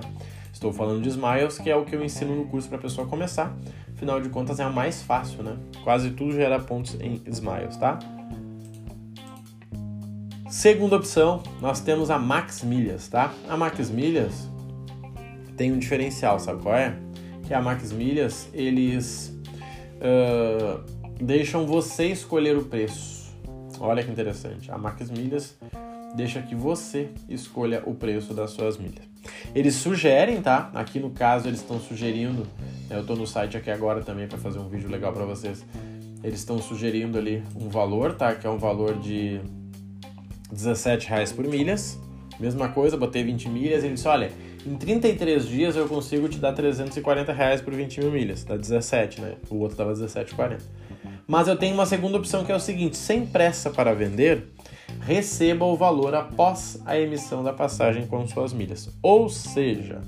Estou 0.57 0.73
falando 0.73 1.03
de 1.03 1.09
Smiles, 1.09 1.59
que 1.59 1.69
é 1.69 1.75
o 1.75 1.85
que 1.85 1.95
eu 1.95 2.03
ensino 2.03 2.35
no 2.35 2.45
curso 2.45 2.67
para 2.67 2.79
a 2.79 2.81
pessoa 2.81 3.05
começar. 3.05 3.55
Afinal 3.93 4.19
de 4.19 4.27
contas, 4.27 4.59
é 4.59 4.65
o 4.65 4.73
mais 4.73 5.03
fácil, 5.03 5.43
né? 5.43 5.55
Quase 5.83 6.09
tudo 6.09 6.33
gera 6.33 6.59
pontos 6.59 6.97
em 6.99 7.21
Smiles, 7.27 7.77
tá? 7.77 7.99
Segunda 10.49 10.95
opção, 10.95 11.43
nós 11.61 11.79
temos 11.79 12.09
a 12.09 12.17
Max 12.17 12.63
Milhas, 12.63 13.07
tá? 13.07 13.31
A 13.47 13.55
Max 13.55 13.91
Milhas 13.91 14.49
tem 15.55 15.71
um 15.71 15.77
diferencial, 15.77 16.39
sabe 16.39 16.63
qual 16.63 16.73
é? 16.73 16.97
Que 17.43 17.53
a 17.53 17.61
Max 17.61 17.91
Milhas, 17.91 18.49
eles 18.51 19.39
uh, 20.01 20.83
deixam 21.23 21.67
você 21.67 22.07
escolher 22.07 22.57
o 22.57 22.63
preço. 22.63 23.31
Olha 23.79 24.03
que 24.03 24.09
interessante. 24.09 24.71
A 24.71 24.77
Max 24.79 25.11
Milhas 25.11 25.55
deixa 26.15 26.41
que 26.41 26.55
você 26.55 27.11
escolha 27.29 27.83
o 27.85 27.93
preço 27.93 28.33
das 28.33 28.49
suas 28.49 28.79
milhas. 28.79 29.16
Eles 29.53 29.75
sugerem, 29.75 30.41
tá? 30.41 30.69
Aqui 30.73 30.99
no 30.99 31.09
caso 31.09 31.47
eles 31.47 31.59
estão 31.59 31.79
sugerindo 31.79 32.47
Eu 32.89 33.01
estou 33.01 33.15
no 33.15 33.27
site 33.27 33.57
aqui 33.57 33.69
agora 33.69 34.01
também 34.01 34.27
para 34.27 34.37
fazer 34.37 34.59
um 34.59 34.67
vídeo 34.69 34.89
legal 34.89 35.11
para 35.11 35.25
vocês. 35.25 35.65
Eles 36.23 36.39
estão 36.39 36.61
sugerindo 36.61 37.17
ali 37.17 37.43
um 37.55 37.69
valor, 37.69 38.13
tá? 38.13 38.33
Que 38.33 38.47
é 38.47 38.49
um 38.49 38.57
valor 38.57 38.97
de 38.97 39.39
17 40.51 41.07
reais 41.09 41.31
por 41.31 41.45
milhas. 41.45 41.99
Mesma 42.39 42.69
coisa, 42.69 42.95
botei 42.95 43.23
20 43.23 43.49
milhas 43.49 43.83
e 43.83 43.87
ele 43.87 43.95
disse, 43.95 44.07
olha, 44.07 44.31
em 44.65 44.75
33 44.75 45.47
dias 45.47 45.75
eu 45.75 45.87
consigo 45.87 46.27
te 46.29 46.37
dar 46.37 46.53
340 46.53 47.31
reais 47.33 47.61
por 47.61 47.73
20 47.73 47.99
mil 47.99 48.11
milhas. 48.11 48.43
Dá 48.43 48.55
17, 48.55 49.21
né? 49.21 49.35
O 49.49 49.55
outro 49.55 49.77
tava 49.77 49.93
17,40. 49.93 50.59
Mas 51.27 51.47
eu 51.47 51.57
tenho 51.57 51.73
uma 51.73 51.85
segunda 51.85 52.17
opção 52.17 52.45
que 52.45 52.51
é 52.51 52.55
o 52.55 52.59
seguinte, 52.59 52.95
sem 52.95 53.25
pressa 53.25 53.69
para 53.69 53.93
vender, 53.93 54.47
receba 55.01 55.65
o 55.65 55.75
valor 55.75 56.13
após 56.15 56.81
a 56.85 56.97
emissão 56.97 57.43
da 57.43 57.53
passagem 57.53 58.05
com 58.07 58.27
suas 58.27 58.53
milhas. 58.53 58.89
Ou 59.01 59.29
seja, 59.29 60.01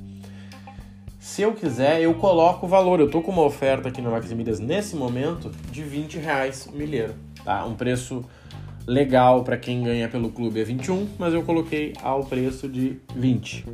se 1.20 1.42
eu 1.42 1.54
quiser, 1.54 2.02
eu 2.02 2.14
coloco 2.16 2.66
o 2.66 2.70
valor. 2.70 3.00
Eu 3.00 3.10
tô 3.10 3.22
com 3.22 3.32
uma 3.32 3.44
oferta 3.44 3.90
aqui 3.90 4.02
no 4.02 4.12
Max 4.12 4.32
Milhas 4.32 4.60
nesse 4.60 4.96
momento 4.96 5.52
de 5.72 5.84
20 5.84 6.18
reais 6.18 6.68
milheiro, 6.74 7.14
tá? 7.44 7.66
Um 7.66 7.76
preço 7.76 8.26
legal 8.88 9.44
para 9.44 9.56
quem 9.56 9.84
ganha 9.84 10.10
pelo 10.10 10.32
clube 10.32 10.60
é 10.60 10.64
21, 10.64 11.08
mas 11.20 11.34
eu 11.34 11.44
coloquei 11.44 11.94
ao 12.02 12.24
preço 12.24 12.68
de 12.68 13.00
20. 13.16 13.66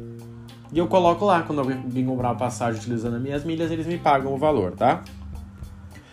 E 0.73 0.77
eu 0.77 0.87
coloco 0.87 1.23
lá, 1.23 1.43
quando 1.43 1.59
alguém 1.59 2.05
comprar 2.05 2.29
uma 2.29 2.35
passagem 2.35 2.81
utilizando 2.81 3.15
as 3.15 3.21
minhas 3.21 3.45
milhas, 3.45 3.71
eles 3.71 3.87
me 3.87 3.97
pagam 3.97 4.33
o 4.33 4.37
valor, 4.37 4.73
tá? 4.73 5.03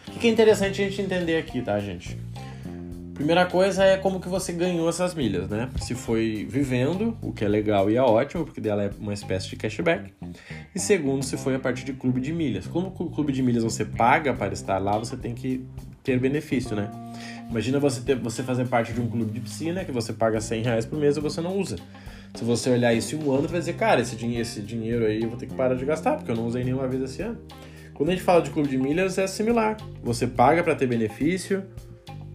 O 0.07 0.19
que 0.19 0.29
é 0.29 0.31
interessante 0.31 0.81
a 0.81 0.85
gente 0.85 1.03
entender 1.03 1.37
aqui, 1.39 1.61
tá, 1.61 1.79
gente? 1.81 2.17
Primeira 3.23 3.47
coisa 3.47 3.85
é 3.85 3.97
como 3.97 4.19
que 4.19 4.29
você 4.29 4.53
ganhou 4.53 4.89
essas 4.89 5.15
milhas, 5.15 5.49
né? 5.49 5.71
Se 5.81 5.95
foi 5.95 6.45
vivendo, 6.51 7.17
o 7.23 7.33
que 7.33 7.45
é 7.45 7.49
legal 7.49 7.89
e 7.89 7.95
é 7.95 8.03
ótimo, 8.03 8.45
porque 8.45 8.61
dela 8.61 8.83
é 8.83 8.91
uma 8.99 9.15
espécie 9.15 9.49
de 9.49 9.55
cashback. 9.55 10.13
E 10.75 10.81
segundo, 10.81 11.23
se 11.23 11.37
foi 11.37 11.55
a 11.55 11.59
partir 11.61 11.85
de 11.85 11.93
clube 11.93 12.21
de 12.21 12.33
milhas. 12.33 12.67
Como 12.67 12.89
o 12.89 13.11
clube 13.11 13.33
de 13.33 13.41
milhas 13.41 13.63
você 13.63 13.85
paga 13.85 14.35
para 14.35 14.53
estar 14.53 14.79
lá, 14.79 14.99
você 14.99 15.17
tem 15.17 15.37
que 15.37 15.65
ter 16.03 16.19
benefício, 16.19 16.75
né? 16.75 16.91
Imagina 17.49 17.79
você, 17.79 18.01
ter, 18.01 18.17
você 18.17 18.43
fazer 18.43 18.67
parte 18.67 18.93
de 18.93 19.01
um 19.01 19.09
clube 19.09 19.31
de 19.31 19.39
piscina 19.39 19.85
que 19.85 19.93
você 19.93 20.13
paga 20.13 20.41
100 20.41 20.63
reais 20.65 20.85
por 20.85 20.99
mês 20.99 21.17
e 21.17 21.21
você 21.21 21.41
não 21.41 21.57
usa. 21.57 21.77
Se 22.35 22.43
você 22.43 22.71
olhar 22.71 22.93
isso 22.93 23.15
em 23.15 23.23
um 23.23 23.31
ano, 23.31 23.43
você 23.43 23.53
vai 23.53 23.61
dizer, 23.61 23.75
cara, 23.75 24.01
esse 24.01 24.17
dinheiro, 24.17 24.43
esse 24.43 24.61
dinheiro 24.61 25.07
aí 25.07 25.23
eu 25.23 25.29
vou 25.29 25.39
ter 25.39 25.47
que 25.47 25.55
parar 25.55 25.77
de 25.77 25.85
gastar, 25.85 26.17
porque 26.17 26.33
eu 26.33 26.37
não 26.37 26.49
usei 26.49 26.65
nenhuma 26.65 26.89
vez 26.89 27.01
esse 27.05 27.23
ano. 27.23 27.39
Quando 27.95 28.09
a 28.09 28.13
gente 28.13 28.25
fala 28.25 28.43
de 28.43 28.51
clube 28.51 28.69
de 28.69 28.77
milhas, 28.77 29.17
é 29.17 29.29
similar. 29.29 29.77
Você 30.03 30.27
paga 30.27 30.61
para 30.65 30.75
ter 30.75 30.89
benefício, 30.89 31.63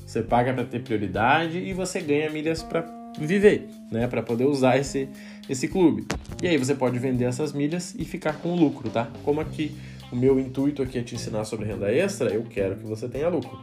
você 0.07 0.23
paga 0.23 0.53
para 0.53 0.63
ter 0.63 0.79
prioridade 0.79 1.57
e 1.57 1.73
você 1.73 1.99
ganha 1.99 2.29
milhas 2.29 2.63
para 2.63 2.85
viver, 3.19 3.67
né, 3.91 4.07
para 4.07 4.23
poder 4.23 4.45
usar 4.45 4.77
esse 4.77 5.09
esse 5.49 5.67
clube. 5.67 6.05
E 6.41 6.47
aí 6.47 6.57
você 6.57 6.73
pode 6.73 6.97
vender 6.99 7.25
essas 7.25 7.53
milhas 7.53 7.95
e 7.97 8.03
ficar 8.03 8.33
com 8.33 8.55
lucro, 8.55 8.89
tá? 8.89 9.09
Como 9.23 9.39
aqui 9.39 9.75
o 10.11 10.15
meu 10.15 10.39
intuito 10.39 10.81
aqui 10.81 10.97
é 10.97 11.01
te 11.01 11.15
ensinar 11.15 11.45
sobre 11.45 11.65
renda 11.65 11.91
extra, 11.91 12.29
eu 12.29 12.43
quero 12.43 12.75
que 12.75 12.83
você 12.83 13.07
tenha 13.07 13.29
lucro. 13.29 13.57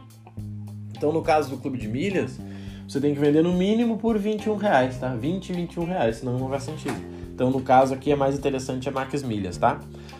Então, 0.95 1.11
no 1.11 1.21
caso 1.21 1.49
do 1.49 1.57
clube 1.57 1.77
de 1.77 1.87
milhas, 1.87 2.39
você 2.87 2.99
tem 2.99 3.13
que 3.13 3.19
vender 3.19 3.43
no 3.43 3.53
mínimo 3.53 3.97
por 3.97 4.17
21 4.17 4.55
reais, 4.55 4.97
tá? 4.97 5.13
20 5.15 5.49
e 5.49 5.53
21 5.53 5.85
reais, 5.85 6.17
senão 6.17 6.37
não 6.37 6.49
faz 6.49 6.63
sentido. 6.63 6.95
Então, 7.33 7.51
no 7.51 7.61
caso 7.61 7.93
aqui, 7.93 8.11
é 8.11 8.15
mais 8.15 8.35
interessante 8.35 8.87
a 8.87 8.91
Max 8.91 9.21
Milhas, 9.21 9.57
tá? 9.57 9.79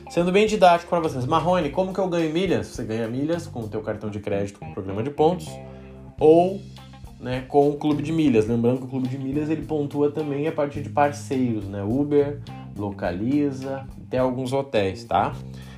Sendo 0.09 0.31
bem 0.31 0.45
didático 0.45 0.89
para 0.89 0.99
vocês. 0.99 1.25
Marrone, 1.25 1.69
como 1.69 1.93
que 1.93 1.99
eu 1.99 2.09
ganho 2.09 2.31
milhas? 2.31 2.67
Você 2.67 2.83
ganha 2.83 3.07
milhas 3.07 3.47
com 3.47 3.61
o 3.61 3.67
teu 3.67 3.81
cartão 3.81 4.09
de 4.09 4.19
crédito 4.19 4.59
com 4.59 4.65
o 4.65 4.73
programa 4.73 5.01
de 5.01 5.09
pontos 5.09 5.47
ou 6.19 6.61
né, 7.19 7.43
com 7.47 7.69
o 7.69 7.73
clube 7.77 8.03
de 8.03 8.11
milhas. 8.11 8.47
Lembrando 8.47 8.79
que 8.79 8.85
o 8.85 8.87
clube 8.87 9.07
de 9.07 9.17
milhas 9.17 9.49
ele 9.49 9.63
pontua 9.63 10.11
também 10.11 10.47
a 10.47 10.51
partir 10.51 10.81
de 10.81 10.89
parceiros, 10.89 11.65
né? 11.65 11.83
Uber, 11.83 12.41
Localiza, 12.77 13.87
até 14.05 14.17
alguns 14.17 14.53
hotéis, 14.53 15.03
tá? 15.03 15.33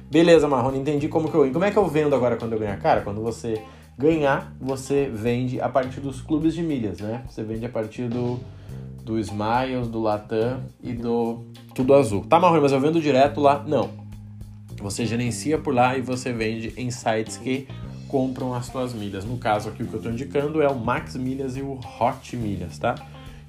Beleza, 0.09 0.47
Marrone, 0.47 0.79
entendi 0.79 1.07
como 1.07 1.29
que 1.29 1.35
eu... 1.35 1.51
Como 1.51 1.65
é 1.65 1.71
que 1.71 1.77
eu 1.77 1.87
vendo 1.87 2.15
agora 2.15 2.37
quando 2.37 2.53
eu 2.53 2.59
ganhar? 2.59 2.77
Cara, 2.77 3.01
quando 3.01 3.21
você 3.21 3.61
ganhar, 3.97 4.55
você 4.59 5.09
vende 5.13 5.59
a 5.59 5.67
partir 5.67 5.99
dos 5.99 6.21
clubes 6.21 6.53
de 6.53 6.61
milhas, 6.61 6.99
né? 6.99 7.23
Você 7.29 7.43
vende 7.43 7.65
a 7.65 7.69
partir 7.69 8.07
do, 8.07 8.39
do 9.03 9.19
Smiles, 9.19 9.87
do 9.87 10.01
Latam 10.01 10.61
e 10.81 10.93
do 10.93 11.45
Tudo 11.73 11.93
Azul. 11.93 12.25
Tá, 12.25 12.39
Marrone, 12.39 12.61
mas 12.61 12.71
eu 12.71 12.79
vendo 12.79 13.01
direto 13.01 13.41
lá? 13.41 13.63
Não. 13.67 13.89
Você 14.81 15.05
gerencia 15.05 15.57
por 15.57 15.73
lá 15.73 15.97
e 15.97 16.01
você 16.01 16.31
vende 16.31 16.73
em 16.77 16.91
sites 16.91 17.37
que 17.37 17.67
compram 18.07 18.53
as 18.53 18.67
suas 18.67 18.93
milhas. 18.93 19.25
No 19.25 19.37
caso 19.37 19.69
aqui, 19.69 19.83
o 19.83 19.87
que 19.87 19.93
eu 19.93 19.97
estou 19.97 20.11
indicando 20.11 20.61
é 20.61 20.67
o 20.67 20.75
Max 20.75 21.15
Milhas 21.15 21.55
e 21.57 21.61
o 21.61 21.79
Hot 21.99 22.35
Milhas, 22.35 22.77
tá? 22.77 22.95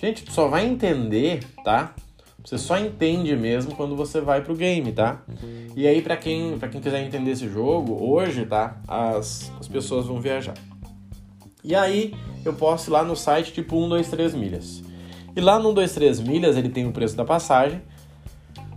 Gente, 0.00 0.24
tu 0.24 0.30
só 0.30 0.46
vai 0.46 0.64
entender, 0.66 1.42
tá? 1.64 1.94
Você 2.46 2.58
só 2.58 2.78
entende 2.78 3.34
mesmo 3.34 3.74
quando 3.74 3.96
você 3.96 4.20
vai 4.20 4.40
pro 4.40 4.54
game, 4.54 4.92
tá? 4.92 5.20
E 5.74 5.84
aí, 5.84 6.00
para 6.00 6.16
quem, 6.16 6.56
pra 6.56 6.68
quem 6.68 6.80
quiser 6.80 7.04
entender 7.04 7.32
esse 7.32 7.48
jogo, 7.48 8.00
hoje, 8.00 8.46
tá? 8.46 8.80
As, 8.86 9.50
as 9.58 9.66
pessoas 9.66 10.06
vão 10.06 10.20
viajar. 10.20 10.54
E 11.64 11.74
aí 11.74 12.14
eu 12.44 12.52
posso 12.52 12.88
ir 12.88 12.92
lá 12.92 13.02
no 13.02 13.16
site 13.16 13.52
tipo 13.52 13.74
123 13.74 14.34
milhas. 14.34 14.84
E 15.34 15.40
lá 15.40 15.58
no 15.58 15.70
123 15.70 16.20
milhas 16.20 16.56
ele 16.56 16.68
tem 16.68 16.86
o 16.86 16.92
preço 16.92 17.16
da 17.16 17.24
passagem. 17.24 17.82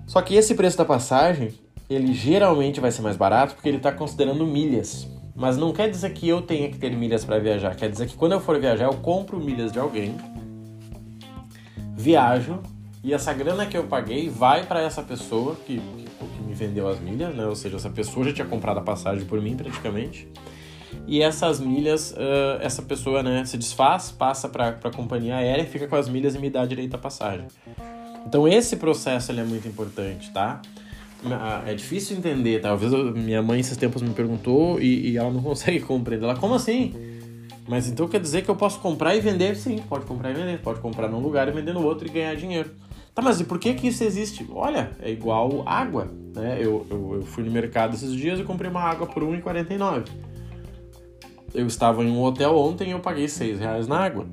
Só 0.07 0.19
que 0.23 0.33
esse 0.33 0.55
preço 0.55 0.75
da 0.75 0.83
passagem, 0.85 1.53
ele 1.87 2.11
geralmente 2.11 2.79
vai 2.79 2.89
ser 2.89 3.03
mais 3.03 3.15
barato 3.15 3.53
porque 3.53 3.69
ele 3.69 3.77
está 3.77 3.91
considerando 3.91 4.47
milhas. 4.47 5.07
Mas 5.35 5.57
não 5.57 5.71
quer 5.71 5.91
dizer 5.91 6.11
que 6.15 6.27
eu 6.27 6.41
tenha 6.41 6.69
que 6.71 6.79
ter 6.79 6.89
milhas 6.97 7.23
para 7.23 7.37
viajar. 7.37 7.75
Quer 7.75 7.91
dizer 7.91 8.07
que 8.07 8.15
quando 8.15 8.31
eu 8.31 8.39
for 8.39 8.59
viajar, 8.59 8.85
eu 8.85 8.95
compro 8.95 9.39
milhas 9.39 9.71
de 9.71 9.77
alguém, 9.77 10.17
viajo 11.95 12.59
e 13.03 13.13
essa 13.13 13.33
grana 13.33 13.65
que 13.65 13.77
eu 13.77 13.85
paguei 13.85 14.29
vai 14.29 14.65
para 14.65 14.81
essa 14.81 15.01
pessoa 15.01 15.55
que, 15.55 15.77
que, 15.77 16.05
que, 16.05 16.41
me 16.41 16.53
vendeu 16.53 16.87
as 16.87 16.99
milhas, 16.99 17.33
né? 17.35 17.45
Ou 17.45 17.55
seja, 17.55 17.77
essa 17.77 17.89
pessoa 17.89 18.25
já 18.25 18.33
tinha 18.33 18.47
comprado 18.47 18.77
a 18.77 18.81
passagem 18.81 19.25
por 19.25 19.41
mim 19.41 19.55
praticamente 19.55 20.27
e 21.07 21.21
essas 21.21 21.59
milhas, 21.59 22.11
uh, 22.11 22.61
essa 22.61 22.81
pessoa 22.81 23.23
né, 23.23 23.43
se 23.45 23.57
desfaz, 23.57 24.11
passa 24.11 24.47
para 24.47 24.69
a 24.69 24.91
companhia 24.91 25.37
aérea, 25.37 25.65
fica 25.65 25.87
com 25.87 25.95
as 25.95 26.07
milhas 26.07 26.35
e 26.35 26.39
me 26.39 26.49
dá 26.49 26.65
direito 26.65 26.95
à 26.95 26.97
passagem. 26.97 27.47
Então 28.27 28.47
esse 28.47 28.75
processo 28.75 29.31
ele 29.31 29.41
é 29.41 29.43
muito 29.43 29.67
importante, 29.67 30.31
tá? 30.31 30.61
É 31.65 31.73
difícil 31.73 32.15
entender, 32.15 32.61
talvez 32.61 32.93
eu, 32.93 33.11
minha 33.13 33.41
mãe 33.41 33.59
esses 33.59 33.75
tempos 33.75 34.01
me 34.01 34.11
perguntou 34.11 34.79
e, 34.79 35.09
e, 35.09 35.17
ela 35.17 35.31
não 35.31 35.41
consegue 35.43 35.79
compreender. 35.79 36.25
Ela, 36.25 36.35
como 36.35 36.53
assim? 36.53 36.93
Mas 37.67 37.87
então 37.87 38.07
quer 38.07 38.19
dizer 38.19 38.43
que 38.43 38.49
eu 38.49 38.55
posso 38.55 38.79
comprar 38.79 39.15
e 39.15 39.19
vender? 39.19 39.55
Sim, 39.55 39.79
pode 39.89 40.05
comprar 40.05 40.31
e 40.31 40.33
vender. 40.33 40.59
Pode 40.59 40.79
comprar 40.79 41.07
num 41.07 41.19
lugar 41.19 41.47
e 41.47 41.51
vender 41.51 41.73
no 41.73 41.83
outro 41.83 42.07
e 42.07 42.11
ganhar 42.11 42.35
dinheiro. 42.35 42.71
Tá, 43.19 43.23
mas 43.23 43.41
e 43.41 43.43
por 43.43 43.59
que 43.59 43.73
que 43.73 43.89
isso 43.89 44.01
existe? 44.01 44.47
Olha, 44.49 44.91
é 45.01 45.11
igual 45.11 45.61
água, 45.65 46.09
né? 46.33 46.57
Eu, 46.57 46.87
eu, 46.89 47.15
eu 47.15 47.21
fui 47.23 47.43
no 47.43 47.51
mercado 47.51 47.93
esses 47.93 48.13
dias 48.13 48.39
e 48.39 48.43
comprei 48.43 48.71
uma 48.71 48.79
água 48.79 49.05
por 49.05 49.21
R$1,49 49.21 50.05
eu 51.53 51.65
estava 51.65 52.03
em 52.03 52.09
um 52.09 52.21
hotel 52.23 52.55
ontem 52.55 52.89
e 52.89 52.91
eu 52.91 52.99
paguei 52.99 53.27
6 53.27 53.59
reais 53.59 53.87
na 53.87 53.97
água. 53.97 54.25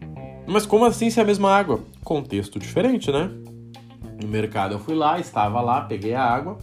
Mas 0.46 0.66
como 0.66 0.84
assim 0.84 1.08
se 1.10 1.18
é 1.18 1.22
a 1.22 1.26
mesma 1.26 1.50
água? 1.50 1.80
Contexto 2.04 2.58
diferente, 2.58 3.10
né? 3.10 3.28
No 4.22 4.28
mercado 4.28 4.74
eu 4.74 4.78
fui 4.78 4.94
lá, 4.94 5.18
estava 5.18 5.60
lá, 5.60 5.80
peguei 5.80 6.14
a 6.14 6.22
água. 6.22 6.58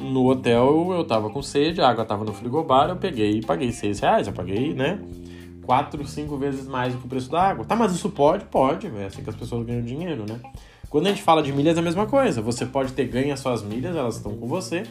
No 0.00 0.26
hotel 0.26 0.88
eu 0.92 1.02
estava 1.02 1.28
com 1.28 1.42
sede, 1.42 1.82
a 1.82 1.88
água 1.90 2.02
estava 2.02 2.24
no 2.24 2.32
frigobar, 2.32 2.88
eu 2.88 2.96
peguei 2.96 3.32
e 3.32 3.40
paguei 3.42 3.72
6 3.72 4.00
reais. 4.00 4.26
Eu 4.26 4.32
paguei, 4.32 4.72
né? 4.72 5.00
quatro, 5.68 6.02
cinco 6.06 6.38
vezes 6.38 6.66
mais 6.66 6.94
do 6.94 6.98
que 7.00 7.04
o 7.04 7.08
preço 7.10 7.30
da 7.30 7.42
água. 7.42 7.62
Tá, 7.62 7.76
mas 7.76 7.92
isso 7.92 8.08
pode? 8.08 8.46
Pode, 8.46 8.86
é 8.86 9.04
assim 9.04 9.22
que 9.22 9.28
as 9.28 9.36
pessoas 9.36 9.66
ganham 9.66 9.82
dinheiro, 9.82 10.24
né? 10.26 10.40
Quando 10.90 11.06
a 11.06 11.10
gente 11.10 11.22
fala 11.22 11.42
de 11.42 11.52
milhas 11.52 11.76
é 11.76 11.80
a 11.80 11.82
mesma 11.82 12.06
coisa. 12.06 12.40
Você 12.40 12.64
pode 12.64 12.92
ter 12.92 13.06
ganho 13.06 13.32
as 13.32 13.40
suas 13.40 13.62
milhas, 13.62 13.94
elas 13.94 14.16
estão 14.16 14.34
com 14.34 14.46
você. 14.46 14.84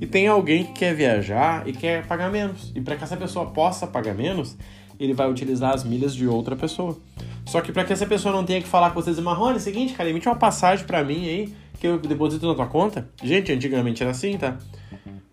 E 0.00 0.06
tem 0.06 0.28
alguém 0.28 0.64
que 0.64 0.72
quer 0.72 0.94
viajar 0.94 1.66
e 1.68 1.72
quer 1.72 2.06
pagar 2.06 2.30
menos. 2.30 2.70
E 2.74 2.80
para 2.80 2.96
que 2.96 3.02
essa 3.02 3.16
pessoa 3.16 3.46
possa 3.46 3.86
pagar 3.86 4.14
menos, 4.14 4.56
ele 4.98 5.12
vai 5.12 5.28
utilizar 5.28 5.74
as 5.74 5.82
milhas 5.82 6.14
de 6.14 6.26
outra 6.28 6.54
pessoa. 6.54 6.96
Só 7.46 7.60
que 7.60 7.72
para 7.72 7.84
que 7.84 7.92
essa 7.92 8.06
pessoa 8.06 8.32
não 8.32 8.44
tenha 8.44 8.60
que 8.60 8.68
falar 8.68 8.90
com 8.90 9.02
vocês, 9.02 9.18
Marrone, 9.18 9.54
é 9.54 9.56
o 9.56 9.60
seguinte, 9.60 9.92
cara, 9.94 10.08
emite 10.08 10.28
uma 10.28 10.36
passagem 10.36 10.86
para 10.86 11.02
mim 11.02 11.26
aí 11.26 11.52
que 11.80 11.86
eu 11.86 11.98
deposito 11.98 12.46
na 12.46 12.54
tua 12.54 12.66
conta. 12.66 13.08
Gente, 13.22 13.50
antigamente 13.50 14.02
era 14.02 14.12
assim, 14.12 14.36
tá? 14.36 14.56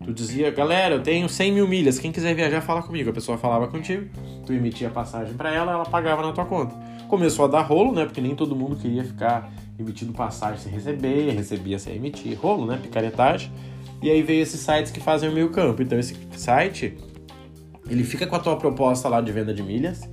Tu 0.02 0.12
dizia, 0.12 0.50
galera, 0.50 0.94
eu 0.94 1.02
tenho 1.02 1.28
100 1.28 1.52
mil 1.52 1.68
milhas, 1.68 1.98
quem 1.98 2.10
quiser 2.10 2.34
viajar, 2.34 2.62
fala 2.62 2.82
comigo. 2.82 3.10
A 3.10 3.12
pessoa 3.12 3.36
falava 3.36 3.68
contigo, 3.68 4.08
tu 4.46 4.52
emitia 4.52 4.88
a 4.88 4.90
passagem 4.90 5.34
para 5.34 5.52
ela, 5.52 5.72
ela 5.72 5.84
pagava 5.84 6.22
na 6.22 6.32
tua 6.32 6.46
conta. 6.46 6.74
Começou 7.08 7.46
a 7.46 7.48
dar 7.48 7.62
rolo, 7.62 7.92
né? 7.92 8.04
Porque 8.04 8.20
nem 8.20 8.34
todo 8.34 8.54
mundo 8.54 8.76
queria 8.76 9.02
ficar 9.02 9.50
emitindo 9.78 10.12
passagem 10.12 10.58
sem 10.58 10.72
receber, 10.72 11.30
recebia 11.30 11.78
sem 11.78 11.96
emitir. 11.96 12.38
Rolo, 12.38 12.66
né? 12.66 12.78
Picaretagem. 12.80 13.50
E 14.02 14.10
aí 14.10 14.22
veio 14.22 14.42
esses 14.42 14.60
sites 14.60 14.92
que 14.92 15.00
fazem 15.00 15.28
o 15.28 15.32
meio 15.32 15.50
campo. 15.50 15.82
Então 15.82 15.98
esse 15.98 16.14
site, 16.36 16.96
ele 17.88 18.04
fica 18.04 18.26
com 18.26 18.36
a 18.36 18.38
tua 18.38 18.56
proposta 18.56 19.08
lá 19.08 19.20
de 19.20 19.32
venda 19.32 19.52
de 19.52 19.62
milhas 19.62 20.08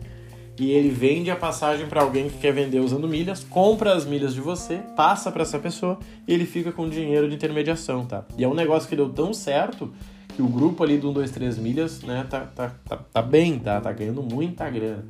e 0.58 0.72
ele 0.72 0.90
vende 0.90 1.30
a 1.30 1.36
passagem 1.36 1.86
para 1.86 2.02
alguém 2.02 2.30
que 2.30 2.38
quer 2.38 2.54
vender 2.54 2.80
usando 2.80 3.08
milhas, 3.08 3.44
compra 3.44 3.94
as 3.94 4.06
milhas 4.06 4.34
de 4.34 4.40
você, 4.40 4.78
passa 4.96 5.32
para 5.32 5.42
essa 5.42 5.60
pessoa 5.60 6.00
e 6.26 6.34
ele 6.34 6.46
fica 6.46 6.72
com 6.72 6.88
dinheiro 6.88 7.28
de 7.28 7.36
intermediação, 7.36 8.06
tá? 8.06 8.24
E 8.38 8.44
é 8.44 8.48
um 8.48 8.54
negócio 8.54 8.88
que 8.88 8.96
deu 8.96 9.10
tão 9.10 9.34
certo 9.34 9.92
que 10.34 10.42
o 10.42 10.48
grupo 10.48 10.84
ali 10.84 10.98
do 10.98 11.10
1, 11.10 11.14
2, 11.14 11.32
3 11.32 11.58
milhas, 11.58 12.02
né, 12.04 12.26
tá, 12.30 12.42
tá, 12.42 12.72
tá, 12.88 12.98
tá 12.98 13.22
bem, 13.22 13.60
tá? 13.60 13.82
Tá 13.82 13.92
ganhando 13.92 14.24
muita 14.24 14.70
grana. 14.70 15.06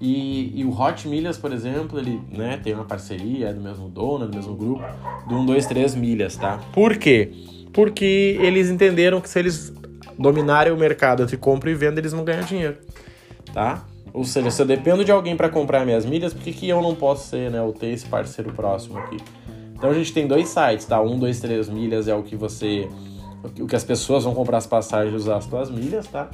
E, 0.00 0.60
e, 0.60 0.64
o 0.64 0.78
Hot 0.78 1.08
Milhas, 1.08 1.38
por 1.38 1.52
exemplo, 1.52 1.98
ele 1.98 2.20
né, 2.30 2.60
tem 2.62 2.74
uma 2.74 2.84
parceria, 2.84 3.48
é 3.48 3.52
do 3.52 3.60
mesmo 3.60 3.88
dono, 3.88 4.24
é 4.24 4.28
do 4.28 4.36
mesmo 4.36 4.54
grupo, 4.54 4.84
do 5.26 5.36
1, 5.36 5.46
2, 5.46 5.66
3 5.66 5.94
milhas, 5.94 6.36
tá? 6.36 6.60
Por 6.72 6.96
quê? 6.98 7.32
Porque 7.72 8.36
eles 8.40 8.68
entenderam 8.68 9.20
que 9.20 9.28
se 9.28 9.38
eles 9.38 9.72
dominarem 10.18 10.72
o 10.72 10.76
mercado 10.76 11.22
entre 11.22 11.36
compra 11.36 11.70
e 11.70 11.74
venda, 11.74 11.98
eles 11.98 12.12
vão 12.12 12.24
ganhar 12.24 12.42
dinheiro, 12.42 12.76
tá? 13.54 13.84
Ou 14.12 14.24
seja, 14.24 14.50
se 14.50 14.60
eu 14.60 14.66
dependo 14.66 15.04
de 15.04 15.12
alguém 15.12 15.36
para 15.36 15.48
comprar 15.48 15.84
minhas 15.84 16.04
milhas, 16.04 16.32
por 16.32 16.42
que, 16.42 16.52
que 16.52 16.68
eu 16.68 16.80
não 16.82 16.94
posso 16.94 17.28
ser, 17.28 17.50
né, 17.50 17.60
ou 17.60 17.72
ter 17.72 17.88
esse 17.88 18.06
parceiro 18.06 18.52
próximo 18.52 18.98
aqui? 18.98 19.16
Então 19.74 19.90
a 19.90 19.94
gente 19.94 20.12
tem 20.12 20.26
dois 20.26 20.48
sites, 20.48 20.86
tá? 20.86 21.00
Um, 21.00 21.18
dois, 21.18 21.38
três 21.38 21.68
milhas 21.68 22.08
é 22.08 22.14
o 22.14 22.22
que 22.22 22.34
você. 22.34 22.88
O 23.60 23.66
que 23.66 23.76
as 23.76 23.84
pessoas 23.84 24.24
vão 24.24 24.34
comprar 24.34 24.56
as 24.56 24.66
passagens 24.66 25.12
e 25.12 25.16
usar 25.16 25.36
as 25.36 25.44
suas 25.44 25.70
milhas, 25.70 26.06
tá? 26.06 26.30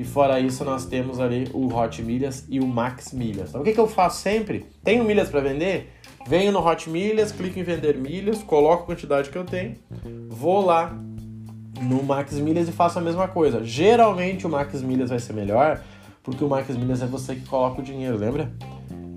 E 0.00 0.04
fora 0.04 0.40
isso, 0.40 0.64
nós 0.64 0.86
temos 0.86 1.20
ali 1.20 1.46
o 1.52 1.76
Hot 1.76 2.00
Milhas 2.00 2.46
e 2.48 2.58
o 2.58 2.66
Max 2.66 3.12
Milhas. 3.12 3.50
Então, 3.50 3.60
o 3.60 3.64
que, 3.64 3.74
que 3.74 3.78
eu 3.78 3.86
faço 3.86 4.22
sempre? 4.22 4.64
Tenho 4.82 5.04
milhas 5.04 5.28
para 5.28 5.40
vender? 5.40 5.92
Venho 6.26 6.50
no 6.52 6.66
Hot 6.66 6.88
Milhas, 6.88 7.30
clico 7.30 7.58
em 7.58 7.62
vender 7.62 7.98
milhas, 7.98 8.42
coloco 8.42 8.84
a 8.84 8.86
quantidade 8.86 9.28
que 9.28 9.36
eu 9.36 9.44
tenho, 9.44 9.76
vou 10.26 10.64
lá 10.64 10.98
no 11.82 12.02
Max 12.02 12.32
Milhas 12.32 12.66
e 12.66 12.72
faço 12.72 12.98
a 12.98 13.02
mesma 13.02 13.28
coisa. 13.28 13.62
Geralmente 13.62 14.46
o 14.46 14.48
Max 14.48 14.80
Milhas 14.80 15.10
vai 15.10 15.18
ser 15.18 15.34
melhor 15.34 15.82
porque 16.22 16.42
o 16.42 16.48
Max 16.48 16.74
Milhas 16.74 17.02
é 17.02 17.06
você 17.06 17.34
que 17.34 17.46
coloca 17.46 17.82
o 17.82 17.84
dinheiro, 17.84 18.16
lembra? 18.16 18.50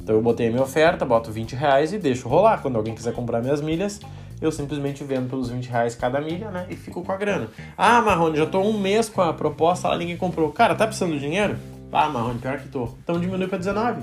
Então 0.02 0.16
eu 0.16 0.22
botei 0.22 0.50
a 0.50 0.52
minha 0.52 0.63
oferta, 0.63 1.06
boto 1.06 1.32
20 1.32 1.56
reais 1.56 1.94
e 1.94 1.98
deixo 1.98 2.28
rolar. 2.28 2.62
Quando 2.62 2.75
alguém 2.75 2.94
quiser 2.94 3.13
comprar 3.13 3.42
minhas 3.42 3.62
milhas, 3.62 4.02
eu 4.46 4.52
simplesmente 4.52 5.04
vendo 5.04 5.30
pelos 5.30 5.50
20 5.50 5.68
reais 5.68 5.96
cada 5.96 6.20
milha, 6.20 6.52
né? 6.52 6.68
E 6.70 6.76
fico 6.76 7.02
com 7.02 7.12
a 7.12 7.18
grana. 7.18 7.48
Ah, 7.78 8.02
Marrone, 8.02 8.38
já 8.38 8.46
tô 8.46 8.60
um 8.62 8.78
mês 8.78 9.08
com 9.08 9.22
a 9.22 9.34
proposta, 9.34 9.88
lá 9.88 9.98
ninguém 9.98 10.18
comprou. 10.18 10.52
Cara, 10.52 10.76
tá 10.76 10.86
precisando 10.86 11.14
de 11.14 11.20
dinheiro? 11.20 11.58
Ah, 11.92 12.10
Marrone, 12.10 12.40
pior 12.40 12.60
que 12.60 12.68
tô. 12.68 12.90
Então 13.04 13.20
diminui 13.20 13.48
pra 13.48 13.58
19. 13.58 14.01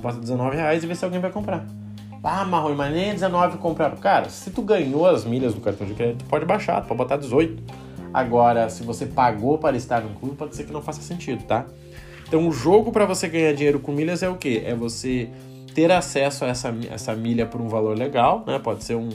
Bota 0.00 0.18
19 0.18 0.56
reais 0.56 0.84
e 0.84 0.86
vê 0.86 0.94
se 0.94 1.04
alguém 1.04 1.20
vai 1.20 1.30
comprar. 1.30 1.64
Ah, 2.22 2.44
Marrone, 2.44 2.76
mas 2.76 2.92
nem 2.92 3.12
19 3.12 3.58
compraram. 3.58 3.96
Cara, 3.96 4.28
se 4.28 4.50
tu 4.50 4.62
ganhou 4.62 5.06
as 5.06 5.24
milhas 5.24 5.54
do 5.54 5.60
cartão 5.60 5.86
de 5.86 5.94
crédito, 5.94 6.24
pode 6.26 6.44
baixar, 6.44 6.80
pode 6.82 6.98
botar 6.98 7.16
18. 7.16 7.60
Agora, 8.14 8.68
se 8.68 8.84
você 8.84 9.06
pagou 9.06 9.58
para 9.58 9.76
estar 9.76 10.02
no 10.02 10.10
clube, 10.10 10.36
pode 10.36 10.54
ser 10.54 10.64
que 10.64 10.72
não 10.72 10.82
faça 10.82 11.02
sentido, 11.02 11.42
tá? 11.44 11.66
Então, 12.28 12.46
o 12.46 12.52
jogo 12.52 12.92
para 12.92 13.04
você 13.04 13.26
ganhar 13.28 13.52
dinheiro 13.52 13.80
com 13.80 13.90
milhas 13.90 14.22
é 14.22 14.28
o 14.28 14.36
quê? 14.36 14.62
É 14.64 14.74
você 14.74 15.28
ter 15.74 15.90
acesso 15.90 16.44
a 16.44 16.48
essa, 16.48 16.74
essa 16.90 17.14
milha 17.14 17.46
por 17.46 17.60
um 17.60 17.68
valor 17.68 17.96
legal, 17.96 18.44
né? 18.46 18.58
Pode 18.58 18.84
ser 18.84 18.94
um 18.94 19.08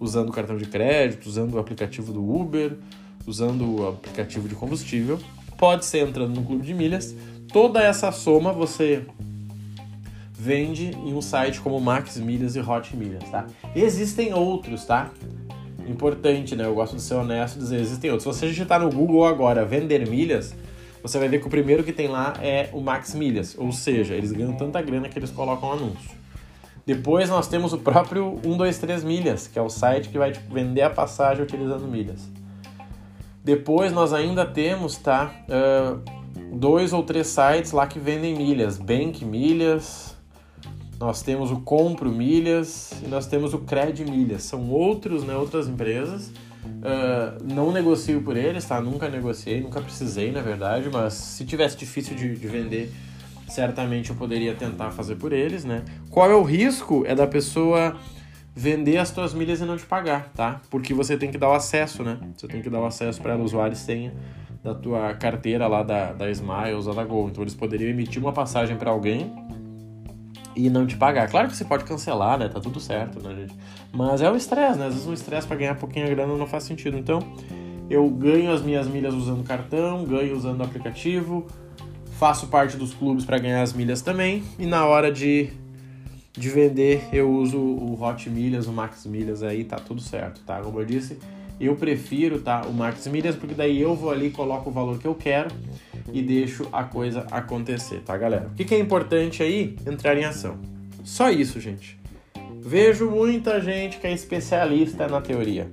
usando 0.00 0.32
cartão 0.32 0.56
de 0.56 0.64
crédito, 0.64 1.26
usando 1.26 1.54
o 1.54 1.58
aplicativo 1.58 2.12
do 2.12 2.20
Uber, 2.24 2.72
usando 3.26 3.80
o 3.80 3.88
aplicativo 3.88 4.48
de 4.48 4.54
combustível. 4.54 5.20
Pode 5.58 5.84
ser 5.84 6.08
entrando 6.08 6.34
no 6.34 6.42
clube 6.42 6.66
de 6.66 6.72
milhas. 6.72 7.14
Toda 7.52 7.82
essa 7.82 8.10
soma 8.10 8.52
você 8.52 9.04
vende 10.32 10.86
em 10.86 11.12
um 11.12 11.20
site 11.20 11.60
como 11.60 11.78
Max 11.78 12.16
Milhas 12.16 12.56
e 12.56 12.60
Hot 12.60 12.96
Milhas, 12.96 13.28
tá? 13.30 13.46
Existem 13.76 14.32
outros, 14.32 14.86
tá? 14.86 15.10
Importante, 15.86 16.56
né? 16.56 16.64
Eu 16.64 16.74
gosto 16.74 16.96
de 16.96 17.02
ser 17.02 17.14
honesto 17.14 17.56
e 17.56 17.58
dizer, 17.58 17.80
existem 17.80 18.10
outros. 18.10 18.34
Se 18.34 18.40
você 18.40 18.48
digitar 18.48 18.80
no 18.80 18.90
Google 18.90 19.26
agora, 19.26 19.66
vender 19.66 20.08
milhas, 20.08 20.54
você 21.02 21.18
vai 21.18 21.28
ver 21.28 21.40
que 21.40 21.46
o 21.46 21.50
primeiro 21.50 21.84
que 21.84 21.92
tem 21.92 22.08
lá 22.08 22.34
é 22.40 22.70
o 22.72 22.80
Max 22.80 23.14
Milhas, 23.14 23.54
ou 23.58 23.70
seja, 23.70 24.14
eles 24.14 24.32
ganham 24.32 24.54
tanta 24.54 24.80
grana 24.80 25.08
que 25.08 25.18
eles 25.18 25.30
colocam 25.30 25.72
anúncio. 25.72 26.19
Depois 26.92 27.30
nós 27.30 27.46
temos 27.46 27.72
o 27.72 27.78
próprio 27.78 28.40
123 28.42 29.04
Milhas, 29.04 29.46
que 29.46 29.56
é 29.56 29.62
o 29.62 29.68
site 29.68 30.08
que 30.08 30.18
vai 30.18 30.32
tipo, 30.32 30.52
vender 30.52 30.82
a 30.82 30.90
passagem 30.90 31.40
utilizando 31.40 31.86
milhas. 31.86 32.28
Depois 33.44 33.92
nós 33.92 34.12
ainda 34.12 34.44
temos, 34.44 34.96
tá, 34.96 35.32
uh, 35.48 36.00
dois 36.52 36.92
ou 36.92 37.04
três 37.04 37.28
sites 37.28 37.70
lá 37.70 37.86
que 37.86 38.00
vendem 38.00 38.34
milhas, 38.34 38.76
Bank 38.76 39.24
Milhas, 39.24 40.16
nós 40.98 41.22
temos 41.22 41.52
o 41.52 41.60
Compro 41.60 42.10
Milhas 42.10 42.90
e 43.04 43.06
nós 43.06 43.24
temos 43.28 43.54
o 43.54 43.60
Cred 43.60 44.04
Milhas. 44.04 44.42
São 44.42 44.68
outros, 44.68 45.22
né, 45.22 45.36
outras 45.36 45.68
empresas 45.68 46.32
Uh, 46.62 47.42
não 47.42 47.72
negocio 47.72 48.20
por 48.22 48.36
eles, 48.36 48.66
tá? 48.66 48.80
Nunca 48.80 49.08
negociei, 49.08 49.62
nunca 49.62 49.80
precisei, 49.80 50.30
na 50.30 50.42
verdade, 50.42 50.90
mas 50.92 51.14
se 51.14 51.44
tivesse 51.46 51.76
difícil 51.76 52.14
de, 52.14 52.34
de 52.34 52.48
vender, 52.48 52.92
certamente 53.50 54.10
eu 54.10 54.16
poderia 54.16 54.54
tentar 54.54 54.90
fazer 54.90 55.16
por 55.16 55.32
eles, 55.32 55.64
né? 55.64 55.84
Qual 56.10 56.30
é 56.30 56.34
o 56.34 56.42
risco? 56.42 57.04
É 57.06 57.14
da 57.14 57.26
pessoa 57.26 57.96
vender 58.54 58.98
as 58.98 59.10
tuas 59.10 59.32
milhas 59.32 59.60
e 59.60 59.64
não 59.64 59.76
te 59.76 59.86
pagar, 59.86 60.30
tá? 60.34 60.60
Porque 60.70 60.92
você 60.92 61.16
tem 61.16 61.30
que 61.30 61.38
dar 61.38 61.48
o 61.48 61.52
acesso, 61.52 62.02
né? 62.02 62.18
Você 62.36 62.46
tem 62.46 62.60
que 62.60 62.68
dar 62.68 62.80
o 62.80 62.86
acesso 62.86 63.20
para 63.20 63.32
ela, 63.32 63.42
usuário 63.42 63.76
senha 63.76 64.12
da 64.62 64.74
tua 64.74 65.14
carteira 65.14 65.66
lá 65.66 65.82
da, 65.82 66.12
da 66.12 66.30
Smiles 66.30 66.86
ou 66.86 66.94
da 66.94 67.04
Gol. 67.04 67.28
Então 67.28 67.42
eles 67.42 67.54
poderiam 67.54 67.88
emitir 67.90 68.20
uma 68.20 68.32
passagem 68.32 68.76
para 68.76 68.90
alguém 68.90 69.32
e 70.54 70.68
não 70.68 70.86
te 70.86 70.96
pagar. 70.96 71.28
Claro 71.28 71.48
que 71.48 71.56
você 71.56 71.64
pode 71.64 71.84
cancelar, 71.84 72.38
né? 72.38 72.48
Tá 72.48 72.60
tudo 72.60 72.78
certo, 72.80 73.20
né, 73.20 73.34
gente? 73.34 73.54
Mas 73.92 74.20
é 74.20 74.30
o 74.30 74.36
estresse, 74.36 74.78
né? 74.78 74.86
Às 74.86 74.94
vezes 74.94 75.08
um 75.08 75.14
estresse 75.14 75.46
para 75.46 75.56
ganhar 75.56 75.74
pouquinho 75.76 76.06
a 76.06 76.10
grana 76.10 76.36
não 76.36 76.46
faz 76.46 76.64
sentido. 76.64 76.98
Então, 76.98 77.20
eu 77.88 78.08
ganho 78.08 78.52
as 78.52 78.62
minhas 78.62 78.86
milhas 78.86 79.14
usando 79.14 79.42
cartão, 79.42 80.04
ganho 80.04 80.36
usando 80.36 80.60
o 80.60 80.64
aplicativo, 80.64 81.46
faço 82.20 82.48
parte 82.48 82.76
dos 82.76 82.92
clubes 82.92 83.24
para 83.24 83.38
ganhar 83.38 83.62
as 83.62 83.72
milhas 83.72 84.02
também, 84.02 84.44
e 84.58 84.66
na 84.66 84.84
hora 84.84 85.10
de, 85.10 85.48
de 86.34 86.50
vender 86.50 87.08
eu 87.14 87.30
uso 87.30 87.56
o 87.58 87.98
Hot 87.98 88.28
Milhas, 88.28 88.66
o 88.66 88.72
Max 88.72 89.06
Milhas 89.06 89.42
aí, 89.42 89.64
tá 89.64 89.76
tudo 89.76 90.02
certo, 90.02 90.42
tá? 90.42 90.60
Como 90.60 90.78
eu 90.78 90.84
disse, 90.84 91.18
eu 91.58 91.74
prefiro, 91.76 92.42
tá, 92.42 92.60
o 92.66 92.74
Max 92.74 93.06
Milhas, 93.06 93.34
porque 93.36 93.54
daí 93.54 93.80
eu 93.80 93.94
vou 93.94 94.10
ali, 94.10 94.30
coloco 94.30 94.68
o 94.68 94.72
valor 94.72 94.98
que 94.98 95.06
eu 95.06 95.14
quero 95.14 95.48
e 96.12 96.20
deixo 96.20 96.68
a 96.70 96.84
coisa 96.84 97.26
acontecer, 97.30 98.02
tá, 98.02 98.18
galera? 98.18 98.48
O 98.52 98.54
que, 98.54 98.66
que 98.66 98.74
é 98.74 98.78
importante 98.78 99.42
aí? 99.42 99.74
Entrar 99.86 100.14
em 100.18 100.24
ação. 100.26 100.58
Só 101.02 101.30
isso, 101.30 101.58
gente. 101.58 101.98
Vejo 102.60 103.10
muita 103.10 103.62
gente 103.62 103.96
que 103.96 104.06
é 104.06 104.12
especialista 104.12 105.08
na 105.08 105.22
teoria. 105.22 105.72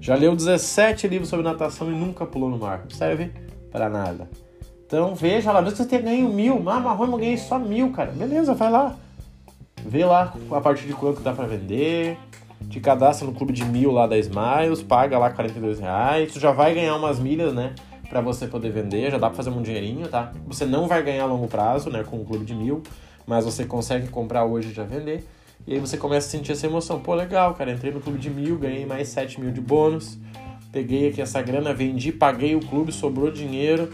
Já 0.00 0.14
leu 0.14 0.36
17 0.36 1.08
livros 1.08 1.28
sobre 1.28 1.44
natação 1.44 1.90
e 1.90 1.96
nunca 1.96 2.24
pulou 2.24 2.48
no 2.48 2.58
mar. 2.58 2.86
Serve 2.90 3.32
para 3.72 3.88
nada. 3.88 4.28
Então 4.90 5.14
veja 5.14 5.52
lá, 5.52 5.62
mesmo 5.62 5.76
que 5.76 5.82
você 5.84 5.88
tenha 5.88 6.02
ganho 6.02 6.28
mil, 6.28 6.68
ah, 6.68 6.80
marrom 6.80 7.04
eu 7.04 7.16
ganhei 7.16 7.38
só 7.38 7.60
mil, 7.60 7.92
cara. 7.92 8.10
Beleza, 8.10 8.54
vai 8.54 8.72
lá. 8.72 8.96
Vê 9.86 10.04
lá 10.04 10.34
a 10.50 10.60
partir 10.60 10.88
de 10.88 10.94
quanto 10.94 11.20
dá 11.20 11.32
para 11.32 11.46
vender. 11.46 12.18
Te 12.68 12.80
cadastra 12.80 13.24
no 13.24 13.32
clube 13.32 13.52
de 13.52 13.64
mil 13.64 13.92
lá 13.92 14.08
da 14.08 14.18
Smiles, 14.18 14.82
paga 14.82 15.16
lá 15.16 15.30
42 15.30 15.78
reais. 15.78 16.32
Tu 16.32 16.40
já 16.40 16.50
vai 16.50 16.74
ganhar 16.74 16.96
umas 16.96 17.20
milhas, 17.20 17.54
né? 17.54 17.72
para 18.10 18.20
você 18.20 18.48
poder 18.48 18.70
vender, 18.72 19.12
já 19.12 19.18
dá 19.18 19.28
para 19.28 19.36
fazer 19.36 19.50
um 19.50 19.62
dinheirinho, 19.62 20.08
tá? 20.08 20.32
Você 20.48 20.66
não 20.66 20.88
vai 20.88 21.00
ganhar 21.00 21.22
a 21.22 21.26
longo 21.26 21.46
prazo, 21.46 21.88
né, 21.88 22.02
com 22.02 22.16
o 22.16 22.24
clube 22.24 22.44
de 22.44 22.52
mil, 22.52 22.82
mas 23.24 23.44
você 23.44 23.64
consegue 23.64 24.08
comprar 24.08 24.44
hoje 24.44 24.70
e 24.70 24.72
já 24.72 24.82
vender. 24.82 25.24
E 25.64 25.74
aí 25.74 25.78
você 25.78 25.96
começa 25.96 26.26
a 26.26 26.30
sentir 26.30 26.50
essa 26.50 26.66
emoção. 26.66 26.98
Pô, 26.98 27.14
legal, 27.14 27.54
cara, 27.54 27.70
entrei 27.70 27.92
no 27.92 28.00
clube 28.00 28.18
de 28.18 28.28
mil, 28.28 28.58
ganhei 28.58 28.84
mais 28.84 29.08
7 29.08 29.40
mil 29.40 29.52
de 29.52 29.60
bônus, 29.60 30.18
peguei 30.72 31.08
aqui 31.08 31.22
essa 31.22 31.40
grana, 31.40 31.72
vendi, 31.72 32.10
paguei 32.10 32.56
o 32.56 32.60
clube, 32.60 32.90
sobrou 32.90 33.30
dinheiro. 33.30 33.92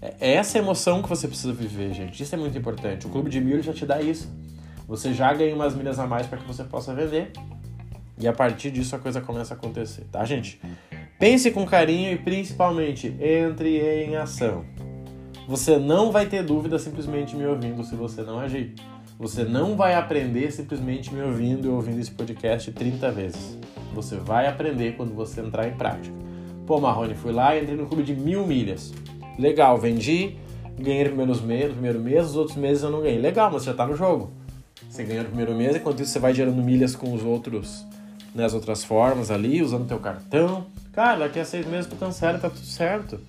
É, 0.00 0.14
é 0.20 0.34
essa 0.34 0.58
emoção 0.58 1.02
que 1.02 1.08
você 1.08 1.26
precisa 1.26 1.52
viver, 1.52 1.92
gente. 1.92 2.22
Isso 2.22 2.34
é 2.34 2.38
muito 2.38 2.56
importante. 2.56 3.06
O 3.06 3.10
clube 3.10 3.30
de 3.30 3.40
mil 3.40 3.62
já 3.62 3.72
te 3.72 3.84
dá 3.84 4.00
isso. 4.00 4.28
Você 4.86 5.12
já 5.12 5.32
ganha 5.34 5.54
umas 5.54 5.74
milhas 5.74 5.98
a 5.98 6.06
mais 6.06 6.26
para 6.26 6.38
que 6.38 6.46
você 6.46 6.64
possa 6.64 6.94
vender. 6.94 7.32
E 8.18 8.26
a 8.26 8.32
partir 8.32 8.70
disso 8.70 8.96
a 8.96 8.98
coisa 8.98 9.20
começa 9.20 9.54
a 9.54 9.56
acontecer, 9.56 10.04
tá, 10.10 10.24
gente? 10.24 10.60
Pense 11.18 11.50
com 11.50 11.64
carinho 11.66 12.12
e 12.12 12.18
principalmente 12.18 13.14
entre 13.20 13.78
em 13.80 14.16
ação. 14.16 14.64
Você 15.46 15.78
não 15.78 16.10
vai 16.10 16.26
ter 16.26 16.42
dúvida 16.42 16.78
simplesmente 16.78 17.36
me 17.36 17.46
ouvindo 17.46 17.82
se 17.84 17.94
você 17.94 18.22
não 18.22 18.38
agir. 18.38 18.74
Você 19.18 19.44
não 19.44 19.76
vai 19.76 19.94
aprender 19.94 20.50
simplesmente 20.52 21.12
me 21.12 21.20
ouvindo 21.22 21.66
e 21.66 21.70
ouvindo 21.70 21.98
esse 22.00 22.10
podcast 22.10 22.70
30 22.70 23.10
vezes. 23.10 23.58
Você 23.92 24.16
vai 24.16 24.46
aprender 24.46 24.96
quando 24.96 25.14
você 25.14 25.40
entrar 25.40 25.66
em 25.66 25.72
prática. 25.72 26.14
Pô, 26.66 26.80
Marrone, 26.80 27.14
fui 27.14 27.32
lá 27.32 27.56
e 27.56 27.62
entrei 27.62 27.76
no 27.76 27.86
clube 27.86 28.02
de 28.02 28.14
mil 28.14 28.46
milhas. 28.46 28.92
Legal, 29.38 29.78
vendi, 29.78 30.36
ganhei 30.78 31.04
no 31.04 31.10
primeiro 31.10 31.42
mês, 31.42 31.64
no 31.66 31.72
primeiro 31.72 32.00
mês, 32.00 32.26
os 32.26 32.36
outros 32.36 32.56
meses 32.56 32.82
eu 32.82 32.90
não 32.90 33.00
ganhei. 33.00 33.18
Legal, 33.18 33.50
mas 33.52 33.62
você 33.62 33.70
já 33.70 33.76
tá 33.76 33.86
no 33.86 33.96
jogo. 33.96 34.30
Você 34.88 35.04
ganha 35.04 35.22
no 35.22 35.28
primeiro 35.28 35.54
mês, 35.54 35.76
enquanto 35.76 36.02
isso 36.02 36.12
você 36.12 36.18
vai 36.18 36.34
gerando 36.34 36.62
milhas 36.62 36.96
com 36.96 37.12
os 37.14 37.22
outros, 37.22 37.84
né, 38.34 38.44
as 38.44 38.54
outras 38.54 38.82
formas 38.82 39.30
ali, 39.30 39.62
usando 39.62 39.86
teu 39.86 39.98
cartão. 39.98 40.66
Cara, 40.92 41.20
daqui 41.20 41.38
a 41.38 41.44
seis 41.44 41.66
meses 41.66 41.86
tu 41.86 41.96
cancela, 41.96 42.38
tá 42.38 42.50
tudo 42.50 42.64
certo. 42.64 43.20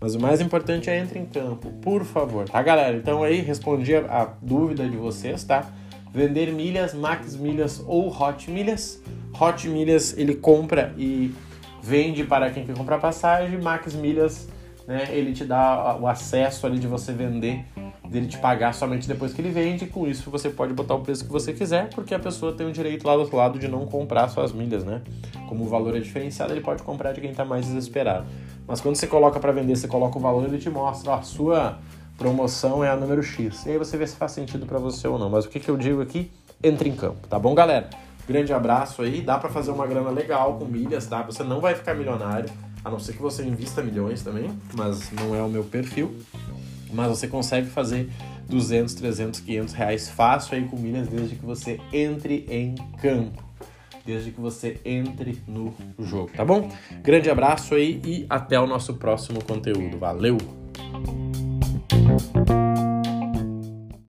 Mas 0.00 0.14
o 0.14 0.20
mais 0.20 0.40
importante 0.40 0.90
é 0.90 0.98
entre 0.98 1.18
em 1.18 1.24
campo, 1.24 1.70
por 1.82 2.04
favor, 2.04 2.48
tá, 2.48 2.62
galera? 2.62 2.96
Então 2.96 3.22
aí 3.22 3.40
respondi 3.40 3.96
a, 3.96 4.00
a 4.00 4.24
dúvida 4.42 4.88
de 4.88 4.96
vocês, 4.96 5.42
tá? 5.42 5.70
Vender 6.12 6.52
milhas, 6.52 6.94
Max 6.94 7.34
Milhas 7.34 7.82
ou 7.86 8.08
Hot 8.08 8.50
Milhas. 8.50 9.02
Hot 9.38 9.68
Milhas 9.68 10.16
ele 10.16 10.34
compra 10.34 10.94
e 10.96 11.34
vende 11.82 12.24
para 12.24 12.50
quem 12.50 12.64
quer 12.64 12.76
comprar 12.76 12.98
passagem, 12.98 13.60
Max 13.60 13.94
Milhas, 13.94 14.48
né, 14.86 15.08
ele 15.10 15.32
te 15.32 15.44
dá 15.44 15.96
o 16.00 16.06
acesso 16.06 16.66
ali 16.66 16.78
de 16.78 16.86
você 16.86 17.12
vender, 17.12 17.64
dele 18.08 18.26
te 18.26 18.38
pagar 18.38 18.72
somente 18.72 19.08
depois 19.08 19.32
que 19.32 19.40
ele 19.40 19.50
vende, 19.50 19.84
e 19.84 19.88
com 19.88 20.06
isso 20.06 20.30
você 20.30 20.48
pode 20.48 20.72
botar 20.72 20.94
o 20.94 21.00
preço 21.00 21.24
que 21.24 21.30
você 21.30 21.52
quiser, 21.52 21.90
porque 21.90 22.14
a 22.14 22.18
pessoa 22.18 22.52
tem 22.52 22.66
o 22.66 22.72
direito 22.72 23.06
lá 23.06 23.14
do 23.14 23.22
outro 23.22 23.36
lado 23.36 23.58
de 23.58 23.68
não 23.68 23.86
comprar 23.86 24.28
suas 24.28 24.52
milhas, 24.52 24.84
né? 24.84 25.02
Como 25.48 25.64
o 25.64 25.68
valor 25.68 25.96
é 25.96 26.00
diferenciado, 26.00 26.52
ele 26.52 26.60
pode 26.60 26.82
comprar 26.82 27.12
de 27.12 27.20
quem 27.20 27.30
está 27.30 27.44
mais 27.44 27.66
desesperado. 27.66 28.26
Mas 28.66 28.80
quando 28.80 28.96
você 28.96 29.06
coloca 29.06 29.38
para 29.40 29.52
vender, 29.52 29.76
você 29.76 29.88
coloca 29.88 30.18
o 30.18 30.20
valor, 30.20 30.44
ele 30.44 30.58
te 30.58 30.70
mostra, 30.70 31.14
a 31.14 31.22
sua 31.22 31.78
promoção 32.16 32.82
é 32.82 32.88
a 32.88 32.96
número 32.96 33.22
X. 33.22 33.66
E 33.66 33.70
aí 33.70 33.78
você 33.78 33.96
vê 33.96 34.06
se 34.06 34.16
faz 34.16 34.32
sentido 34.32 34.66
para 34.66 34.78
você 34.78 35.06
ou 35.06 35.18
não. 35.18 35.28
Mas 35.28 35.44
o 35.44 35.48
que, 35.48 35.60
que 35.60 35.68
eu 35.68 35.76
digo 35.76 36.00
aqui? 36.00 36.30
Entre 36.62 36.88
em 36.88 36.96
campo, 36.96 37.26
tá 37.28 37.38
bom, 37.38 37.54
galera? 37.54 37.90
Grande 38.26 38.52
abraço 38.52 39.02
aí, 39.02 39.20
dá 39.20 39.38
para 39.38 39.48
fazer 39.50 39.70
uma 39.70 39.86
grana 39.86 40.10
legal 40.10 40.54
com 40.54 40.64
milhas, 40.64 41.06
tá? 41.06 41.22
Você 41.22 41.44
não 41.44 41.60
vai 41.60 41.74
ficar 41.74 41.94
milionário, 41.94 42.50
a 42.86 42.90
não 42.90 43.00
ser 43.00 43.14
que 43.14 43.20
você 43.20 43.42
invista 43.42 43.82
milhões 43.82 44.22
também, 44.22 44.48
mas 44.76 45.10
não 45.10 45.34
é 45.34 45.42
o 45.42 45.48
meu 45.48 45.64
perfil. 45.64 46.14
Mas 46.92 47.08
você 47.08 47.26
consegue 47.26 47.68
fazer 47.68 48.08
200, 48.48 48.94
300, 48.94 49.40
500 49.40 49.74
reais 49.74 50.08
fácil 50.08 50.56
aí 50.56 50.68
com 50.68 50.76
milhas 50.76 51.08
desde 51.08 51.34
que 51.34 51.44
você 51.44 51.80
entre 51.92 52.46
em 52.48 52.76
campo. 53.02 53.42
Desde 54.04 54.30
que 54.30 54.40
você 54.40 54.80
entre 54.84 55.42
no 55.48 55.74
jogo, 55.98 56.30
tá 56.36 56.44
bom? 56.44 56.70
Grande 57.02 57.28
abraço 57.28 57.74
aí 57.74 58.00
e 58.04 58.24
até 58.30 58.56
o 58.60 58.68
nosso 58.68 58.94
próximo 58.94 59.42
conteúdo. 59.42 59.98
Valeu! 59.98 60.38